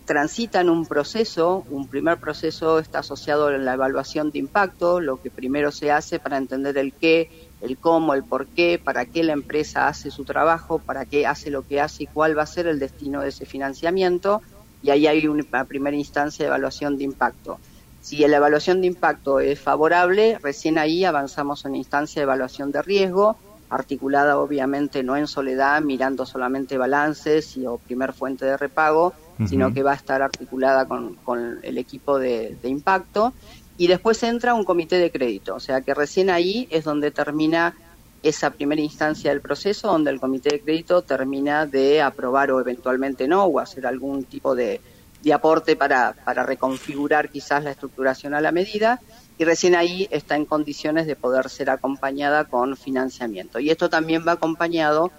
transitan 0.06 0.70
un 0.70 0.86
proceso, 0.86 1.66
un 1.70 1.88
primer 1.88 2.20
proceso 2.20 2.80
está 2.80 3.00
asociado 3.00 3.48
a 3.48 3.58
la 3.58 3.74
evaluación 3.74 4.32
de 4.32 4.40
impacto, 4.40 5.00
lo 5.00 5.22
que 5.22 5.30
primero 5.30 5.72
se 5.72 5.92
hace 5.92 6.20
para 6.20 6.38
entender 6.38 6.78
el 6.78 6.94
qué, 6.94 7.30
el 7.64 7.78
cómo, 7.78 8.14
el 8.14 8.24
por 8.24 8.48
qué, 8.48 8.80
para 8.84 9.06
qué 9.06 9.24
la 9.24 9.34
empresa 9.34 9.88
hace 9.88 10.12
su 10.12 10.26
trabajo, 10.26 10.80
para 10.80 11.06
qué 11.06 11.26
hace 11.26 11.50
lo 11.50 11.64
que 11.64 11.80
hace 11.80 12.04
y 12.04 12.08
cuál 12.08 12.38
va 12.38 12.44
a 12.44 12.48
ser 12.48 12.68
el 12.68 12.78
destino 12.78 13.22
de 13.22 13.30
ese 13.30 13.46
financiamiento, 13.46 14.42
y 14.82 14.90
ahí 14.90 15.08
hay 15.08 15.28
una 15.28 15.64
primera 15.64 15.96
instancia 15.96 16.44
de 16.44 16.50
evaluación 16.50 16.98
de 16.98 17.06
impacto. 17.06 17.58
Si 18.02 18.18
la 18.28 18.36
evaluación 18.36 18.82
de 18.82 18.88
impacto 18.88 19.40
es 19.40 19.60
favorable, 19.62 20.38
recién 20.44 20.78
ahí 20.78 21.06
avanzamos 21.06 21.64
en 21.64 21.76
instancia 21.76 22.20
de 22.20 22.24
evaluación 22.24 22.70
de 22.70 22.82
riesgo, 22.82 23.38
articulada 23.70 24.38
obviamente 24.38 25.02
no 25.02 25.16
en 25.16 25.28
soledad, 25.28 25.82
mirando 25.82 26.26
solamente 26.26 26.78
balances 26.78 27.56
y 27.56 27.66
o 27.66 27.78
primer 27.78 28.12
fuente 28.12 28.46
de 28.46 28.58
repago, 28.58 29.14
sino 29.48 29.74
que 29.74 29.84
va 29.84 29.92
a 29.92 29.96
estar 29.96 30.22
articulada 30.22 30.86
con, 30.86 31.60
el 31.64 31.78
equipo 31.78 32.20
de, 32.20 32.58
impacto. 32.64 33.34
Y 33.78 33.88
después 33.88 34.22
entra 34.24 34.54
un 34.54 34.64
comité 34.64 34.98
de 34.98 35.12
crédito, 35.12 35.56
o 35.56 35.60
sea 35.60 35.82
que 35.82 35.94
recién 35.94 36.30
ahí 36.30 36.68
es 36.70 36.84
donde 36.84 37.12
termina 37.12 37.76
esa 38.22 38.52
primera 38.52 38.82
instancia 38.82 39.32
del 39.32 39.42
proceso, 39.42 39.88
donde 39.90 40.12
el 40.12 40.20
comité 40.20 40.50
de 40.52 40.62
crédito 40.62 41.02
termina 41.02 41.66
de 41.66 42.02
aprobar 42.02 42.52
o 42.52 42.60
eventualmente 42.60 43.28
no, 43.28 43.46
o 43.46 43.60
hacer 43.60 43.86
algún 43.86 44.24
tipo 44.24 44.56
de, 44.56 44.80
de 45.24 45.34
aporte 45.34 45.76
para, 45.76 46.14
para 46.26 46.44
reconfigurar 46.44 47.30
quizás 47.30 47.64
la 47.64 47.72
estructuración 47.72 48.34
a 48.34 48.42
la 48.42 48.52
medida 48.52 49.00
y 49.38 49.46
recién 49.46 49.76
ahí 49.76 50.08
está 50.12 50.36
en 50.36 50.46
condiciones 50.46 51.08
de 51.08 51.16
poder 51.16 51.50
ser 51.50 51.70
acompañada 51.70 52.46
con 52.46 52.78
financiamiento. 52.78 53.60
Y 53.60 53.70
esto 53.70 53.90
también 53.90 54.24
va 54.28 54.34
acompañado 54.34 55.12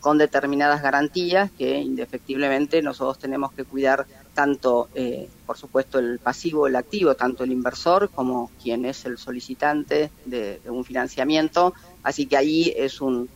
con 0.00 0.18
determinadas 0.18 0.82
garantías 0.82 1.50
que 1.52 1.78
indefectiblemente 1.78 2.82
nosotros 2.82 3.18
tenemos 3.18 3.52
que 3.52 3.64
cuidar 3.64 4.06
tanto, 4.34 4.88
eh, 4.94 5.28
por 5.46 5.56
supuesto, 5.56 5.98
el 5.98 6.18
pasivo, 6.18 6.66
el 6.66 6.76
activo, 6.76 7.14
tanto 7.14 7.44
el 7.44 7.52
inversor 7.52 8.10
como 8.10 8.50
quien 8.62 8.84
es 8.84 9.04
el 9.04 9.18
solicitante 9.18 10.10
de, 10.24 10.60
un 10.66 10.84
financiamiento. 10.84 11.74
Así 12.02 12.26
que 12.26 12.36
ahí 12.36 12.72
es 12.76 13.00
un, 13.00 13.28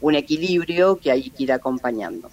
un 0.00 0.14
equilibrio 0.14 0.96
que 0.96 1.10
hay 1.10 1.30
que 1.30 1.42
ir 1.42 1.52
acompañando. 1.52 2.30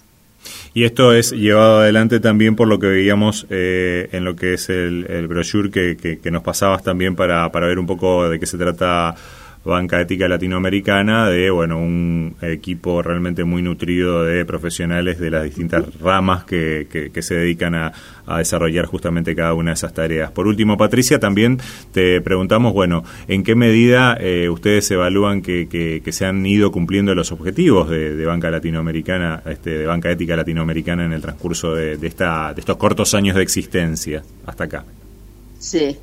Y 0.74 0.84
esto 0.84 1.12
es 1.12 1.32
llevado 1.32 1.80
adelante 1.80 2.18
también 2.18 2.56
por 2.56 2.66
lo 2.66 2.78
que 2.78 2.86
veíamos 2.86 3.46
eh, 3.50 4.08
en 4.12 4.24
lo 4.24 4.34
que 4.34 4.54
es 4.54 4.70
el, 4.70 5.06
el 5.08 5.28
brochure 5.28 5.70
que, 5.70 6.18
que, 6.20 6.30
nos 6.30 6.42
pasabas 6.42 6.82
también 6.82 7.14
para, 7.14 7.52
para 7.52 7.66
ver 7.66 7.78
un 7.78 7.86
poco 7.86 8.28
de 8.28 8.40
qué 8.40 8.46
se 8.46 8.58
trata 8.58 9.14
Banca 9.64 10.00
Ética 10.00 10.28
Latinoamericana, 10.28 11.28
de 11.28 11.50
bueno 11.50 11.78
un 11.78 12.34
equipo 12.42 13.00
realmente 13.00 13.44
muy 13.44 13.62
nutrido 13.62 14.24
de 14.24 14.44
profesionales 14.44 15.20
de 15.20 15.30
las 15.30 15.44
distintas 15.44 15.84
ramas 16.00 16.44
que, 16.44 16.88
que, 17.12 17.22
se 17.22 17.36
dedican 17.36 17.74
a, 17.74 17.92
desarrollar 18.38 18.86
justamente 18.86 19.36
cada 19.36 19.54
una 19.54 19.70
de 19.70 19.74
esas 19.74 19.92
tareas. 19.92 20.30
Por 20.30 20.46
último, 20.46 20.76
Patricia, 20.76 21.20
también 21.20 21.58
te 21.92 22.20
preguntamos, 22.22 22.72
bueno, 22.72 23.04
¿en 23.28 23.44
qué 23.44 23.54
medida 23.54 24.16
eh, 24.18 24.48
ustedes 24.48 24.90
evalúan 24.90 25.42
que, 25.42 25.68
que, 25.68 26.12
se 26.12 26.24
han 26.24 26.44
ido 26.46 26.72
cumpliendo 26.72 27.14
los 27.14 27.30
objetivos 27.30 27.88
de, 27.88 28.24
Banca 28.24 28.50
Latinoamericana, 28.50 29.42
este, 29.46 29.78
de 29.78 29.86
Banca 29.86 30.10
Ética 30.10 30.34
Latinoamericana 30.36 31.04
en 31.04 31.12
el 31.12 31.20
transcurso 31.20 31.74
de, 31.74 31.96
de, 31.96 32.06
esta, 32.06 32.54
de 32.54 32.60
estos 32.60 32.76
cortos 32.76 33.14
años 33.14 33.36
de 33.36 33.42
existencia 33.42 34.22
hasta 34.46 34.64
acá? 34.64 34.84
Sí, 35.58 35.96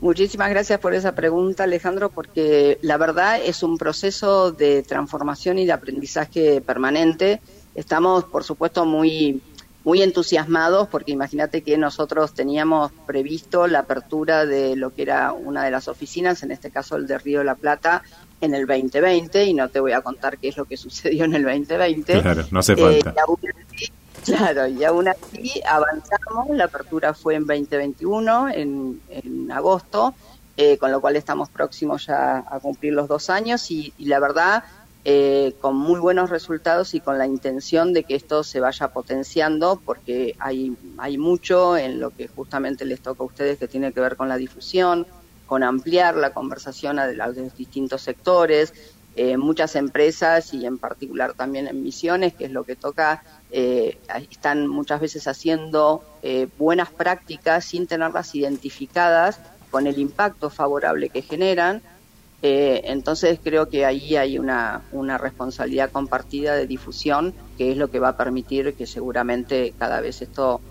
Muchísimas 0.00 0.48
gracias 0.48 0.80
por 0.80 0.94
esa 0.94 1.14
pregunta, 1.14 1.64
Alejandro, 1.64 2.08
porque 2.08 2.78
la 2.80 2.96
verdad 2.96 3.38
es 3.44 3.62
un 3.62 3.76
proceso 3.76 4.50
de 4.50 4.82
transformación 4.82 5.58
y 5.58 5.66
de 5.66 5.72
aprendizaje 5.72 6.62
permanente. 6.62 7.40
Estamos, 7.74 8.24
por 8.24 8.42
supuesto, 8.44 8.86
muy 8.86 9.42
muy 9.84 10.02
entusiasmados 10.02 10.88
porque 10.88 11.12
imagínate 11.12 11.62
que 11.62 11.78
nosotros 11.78 12.34
teníamos 12.34 12.92
previsto 13.06 13.66
la 13.66 13.80
apertura 13.80 14.44
de 14.44 14.76
lo 14.76 14.94
que 14.94 15.02
era 15.02 15.32
una 15.32 15.64
de 15.64 15.70
las 15.70 15.88
oficinas, 15.88 16.42
en 16.42 16.50
este 16.50 16.70
caso 16.70 16.96
el 16.96 17.06
de 17.06 17.18
Río 17.18 17.38
de 17.38 17.46
la 17.46 17.54
Plata, 17.54 18.02
en 18.40 18.54
el 18.54 18.66
2020 18.66 19.44
y 19.44 19.54
no 19.54 19.68
te 19.68 19.80
voy 19.80 19.92
a 19.92 20.02
contar 20.02 20.38
qué 20.38 20.48
es 20.48 20.56
lo 20.56 20.64
que 20.64 20.76
sucedió 20.78 21.24
en 21.24 21.34
el 21.34 21.44
2020. 21.44 22.20
Claro, 22.20 22.46
no 22.50 22.60
hace 22.60 22.76
falta. 22.76 23.10
Eh, 23.10 23.92
Claro, 24.24 24.66
y 24.66 24.84
aún 24.84 25.08
así 25.08 25.62
avanzamos, 25.66 26.50
la 26.50 26.64
apertura 26.64 27.14
fue 27.14 27.36
en 27.36 27.46
2021, 27.46 28.48
en, 28.50 29.00
en 29.08 29.50
agosto, 29.50 30.14
eh, 30.56 30.76
con 30.76 30.92
lo 30.92 31.00
cual 31.00 31.16
estamos 31.16 31.48
próximos 31.48 32.06
ya 32.06 32.44
a 32.46 32.60
cumplir 32.60 32.92
los 32.92 33.08
dos 33.08 33.30
años 33.30 33.70
y, 33.70 33.94
la 33.98 34.20
verdad, 34.20 34.64
eh, 35.06 35.54
con 35.60 35.74
muy 35.74 35.98
buenos 35.98 36.28
resultados 36.28 36.94
y 36.94 37.00
con 37.00 37.16
la 37.16 37.26
intención 37.26 37.94
de 37.94 38.04
que 38.04 38.14
esto 38.14 38.44
se 38.44 38.60
vaya 38.60 38.88
potenciando, 38.88 39.80
porque 39.82 40.34
hay, 40.38 40.76
hay 40.98 41.16
mucho 41.16 41.78
en 41.78 41.98
lo 41.98 42.10
que 42.10 42.28
justamente 42.28 42.84
les 42.84 43.00
toca 43.00 43.22
a 43.22 43.26
ustedes 43.26 43.58
que 43.58 43.68
tiene 43.68 43.92
que 43.92 44.00
ver 44.00 44.16
con 44.16 44.28
la 44.28 44.36
difusión, 44.36 45.06
con 45.46 45.62
ampliar 45.62 46.16
la 46.16 46.34
conversación 46.34 46.98
a 46.98 47.06
los 47.06 47.56
distintos 47.56 48.02
sectores, 48.02 48.74
eh, 49.22 49.36
muchas 49.36 49.76
empresas 49.76 50.54
y 50.54 50.64
en 50.64 50.78
particular 50.78 51.34
también 51.34 51.68
en 51.68 51.82
misiones, 51.82 52.32
que 52.32 52.46
es 52.46 52.52
lo 52.52 52.64
que 52.64 52.74
toca, 52.74 53.22
eh, 53.50 53.98
están 54.30 54.66
muchas 54.66 54.98
veces 54.98 55.28
haciendo 55.28 56.02
eh, 56.22 56.48
buenas 56.56 56.88
prácticas 56.88 57.66
sin 57.66 57.86
tenerlas 57.86 58.34
identificadas 58.34 59.38
con 59.70 59.86
el 59.86 59.98
impacto 59.98 60.48
favorable 60.48 61.10
que 61.10 61.20
generan. 61.20 61.82
entonces 62.40 63.38
creo 63.44 63.68
que 63.68 63.84
ahí 63.84 64.16
hay 64.16 64.38
una, 64.38 64.84
una 64.90 65.18
responsabilidad 65.18 65.90
compartida 65.90 66.54
de 66.54 66.66
difusión 66.66 67.34
que 67.58 67.72
es 67.72 67.76
lo 67.76 67.90
que 67.90 67.98
va 67.98 68.08
a 68.08 68.16
permitir 68.16 68.72
que 68.72 68.86
seguramente 68.86 69.74
cada 69.78 70.00
vez 70.00 70.22
esto 70.22 70.62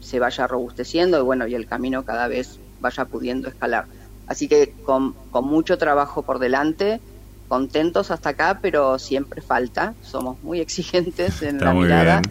se 0.00 0.18
vaya 0.18 0.46
robusteciendo 0.46 1.18
y 1.18 1.22
bueno, 1.22 1.46
y 1.46 1.54
el 1.54 1.66
camino 1.66 2.04
cada 2.04 2.28
vez 2.28 2.60
vaya 2.80 3.06
pudiendo 3.06 3.48
escalar. 3.48 3.86
Así 4.26 4.46
que 4.46 4.74
con, 4.84 5.14
con 5.30 5.46
mucho 5.46 5.78
trabajo 5.78 6.20
por 6.20 6.38
delante, 6.38 7.00
contentos 7.48 8.10
hasta 8.10 8.30
acá, 8.30 8.58
pero 8.62 8.98
siempre 8.98 9.40
falta. 9.40 9.94
Somos 10.02 10.42
muy 10.42 10.60
exigentes 10.68 11.42
en 11.42 11.58
la 11.58 11.74
mirada. 11.74 12.22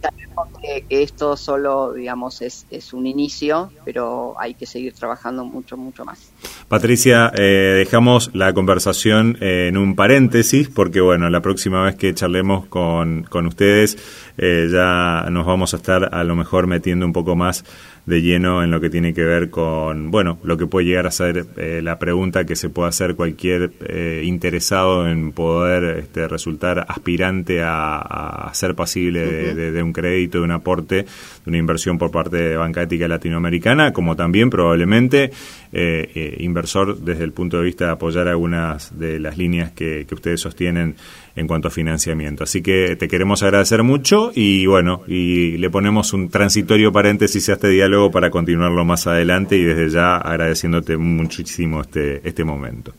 Sabemos 0.00 0.46
que, 0.62 0.84
esto 1.02 1.36
solo, 1.36 1.92
digamos, 1.92 2.40
es, 2.40 2.66
es 2.70 2.92
un 2.92 3.08
inicio, 3.08 3.72
pero 3.84 4.36
hay 4.38 4.54
que 4.54 4.64
seguir 4.64 4.92
trabajando 4.92 5.44
mucho, 5.44 5.76
mucho 5.76 6.04
más. 6.04 6.30
Patricia, 6.68 7.32
eh, 7.34 7.74
dejamos 7.78 8.30
la 8.32 8.52
conversación 8.52 9.38
en 9.40 9.76
un 9.76 9.96
paréntesis 9.96 10.68
porque, 10.68 11.00
bueno, 11.00 11.28
la 11.30 11.40
próxima 11.40 11.82
vez 11.82 11.96
que 11.96 12.14
charlemos 12.14 12.66
con, 12.66 13.24
con 13.24 13.46
ustedes 13.46 13.98
eh, 14.36 14.68
ya 14.70 15.28
nos 15.30 15.44
vamos 15.44 15.74
a 15.74 15.78
estar 15.78 16.14
a 16.14 16.22
lo 16.22 16.36
mejor 16.36 16.68
metiendo 16.68 17.04
un 17.04 17.12
poco 17.12 17.34
más 17.34 17.64
de 18.08 18.22
lleno 18.22 18.64
en 18.64 18.70
lo 18.70 18.80
que 18.80 18.88
tiene 18.88 19.12
que 19.12 19.22
ver 19.22 19.50
con, 19.50 20.10
bueno, 20.10 20.38
lo 20.42 20.56
que 20.56 20.66
puede 20.66 20.86
llegar 20.86 21.06
a 21.06 21.10
ser 21.10 21.44
eh, 21.58 21.80
la 21.82 21.98
pregunta 21.98 22.46
que 22.46 22.56
se 22.56 22.70
puede 22.70 22.88
hacer 22.88 23.14
cualquier 23.14 23.70
eh, 23.86 24.22
interesado 24.24 25.06
en 25.06 25.32
poder 25.32 25.98
este, 25.98 26.26
resultar 26.26 26.86
aspirante 26.88 27.60
a, 27.62 28.50
ser 28.54 28.74
pasible 28.74 29.54
de, 29.54 29.82
un 29.82 29.92
crédito, 29.92 30.38
de 30.38 30.44
un 30.44 30.52
aporte, 30.52 30.96
de 30.96 31.06
una 31.44 31.58
inversión 31.58 31.98
por 31.98 32.10
parte 32.10 32.36
de 32.38 32.56
Banca 32.56 32.82
Ética 32.82 33.06
Latinoamericana, 33.06 33.92
como 33.92 34.16
también 34.16 34.48
probablemente 34.48 35.30
eh, 35.72 36.36
inversor 36.40 36.98
desde 36.98 37.24
el 37.24 37.32
punto 37.32 37.58
de 37.58 37.64
vista 37.64 37.84
de 37.84 37.90
apoyar 37.92 38.26
algunas 38.26 38.98
de 38.98 39.20
las 39.20 39.36
líneas 39.36 39.72
que, 39.72 40.06
que 40.08 40.14
ustedes 40.14 40.40
sostienen 40.40 40.96
en 41.36 41.46
cuanto 41.46 41.68
a 41.68 41.70
financiamiento. 41.70 42.44
Así 42.44 42.62
que 42.62 42.96
te 42.96 43.08
queremos 43.08 43.42
agradecer 43.42 43.82
mucho 43.82 44.30
y 44.34 44.66
bueno, 44.66 45.02
y 45.06 45.56
le 45.58 45.70
ponemos 45.70 46.12
un 46.12 46.28
transitorio 46.28 46.92
paréntesis 46.92 47.48
a 47.48 47.54
este 47.54 47.68
diálogo 47.68 48.10
para 48.10 48.30
continuarlo 48.30 48.84
más 48.84 49.06
adelante 49.06 49.56
y 49.56 49.64
desde 49.64 49.90
ya 49.90 50.16
agradeciéndote 50.16 50.96
muchísimo 50.96 51.80
este, 51.80 52.26
este 52.28 52.44
momento. 52.44 52.92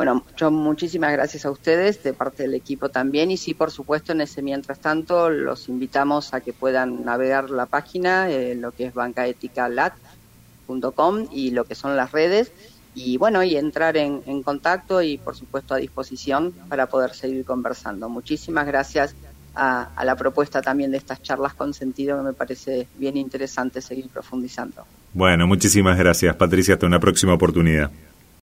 Bueno, 0.00 0.24
yo 0.34 0.50
muchísimas 0.50 1.12
gracias 1.12 1.44
a 1.44 1.50
ustedes 1.50 2.02
de 2.02 2.14
parte 2.14 2.44
del 2.44 2.54
equipo 2.54 2.88
también 2.88 3.30
y 3.30 3.36
sí, 3.36 3.52
por 3.52 3.70
supuesto, 3.70 4.12
en 4.12 4.22
ese 4.22 4.40
mientras 4.40 4.78
tanto 4.78 5.28
los 5.28 5.68
invitamos 5.68 6.32
a 6.32 6.40
que 6.40 6.54
puedan 6.54 7.04
navegar 7.04 7.50
la 7.50 7.66
página, 7.66 8.30
eh, 8.30 8.54
lo 8.54 8.72
que 8.72 8.86
es 8.86 8.94
bancaeticalat.com 8.94 11.26
y 11.30 11.50
lo 11.50 11.64
que 11.64 11.74
son 11.74 11.98
las 11.98 12.12
redes 12.12 12.50
y 12.94 13.16
bueno, 13.16 13.42
y 13.42 13.56
entrar 13.56 13.96
en, 13.96 14.42
contacto 14.42 15.02
y 15.02 15.18
por 15.18 15.36
supuesto 15.36 15.74
a 15.74 15.78
disposición 15.78 16.52
para 16.68 16.86
poder 16.86 17.14
seguir 17.14 17.44
conversando. 17.44 18.08
Muchísimas 18.08 18.66
gracias 18.66 19.14
a, 19.54 19.90
a, 19.94 20.04
la 20.04 20.16
propuesta 20.16 20.62
también 20.62 20.90
de 20.90 20.96
estas 20.96 21.22
charlas 21.22 21.54
con 21.54 21.74
sentido 21.74 22.18
que 22.18 22.24
me 22.24 22.32
parece 22.32 22.88
bien 22.96 23.16
interesante 23.16 23.80
seguir 23.80 24.08
profundizando. 24.08 24.84
Bueno, 25.12 25.46
muchísimas 25.46 25.98
gracias 25.98 26.34
Patricia, 26.36 26.74
hasta 26.74 26.86
una 26.86 27.00
próxima 27.00 27.34
oportunidad. 27.34 27.90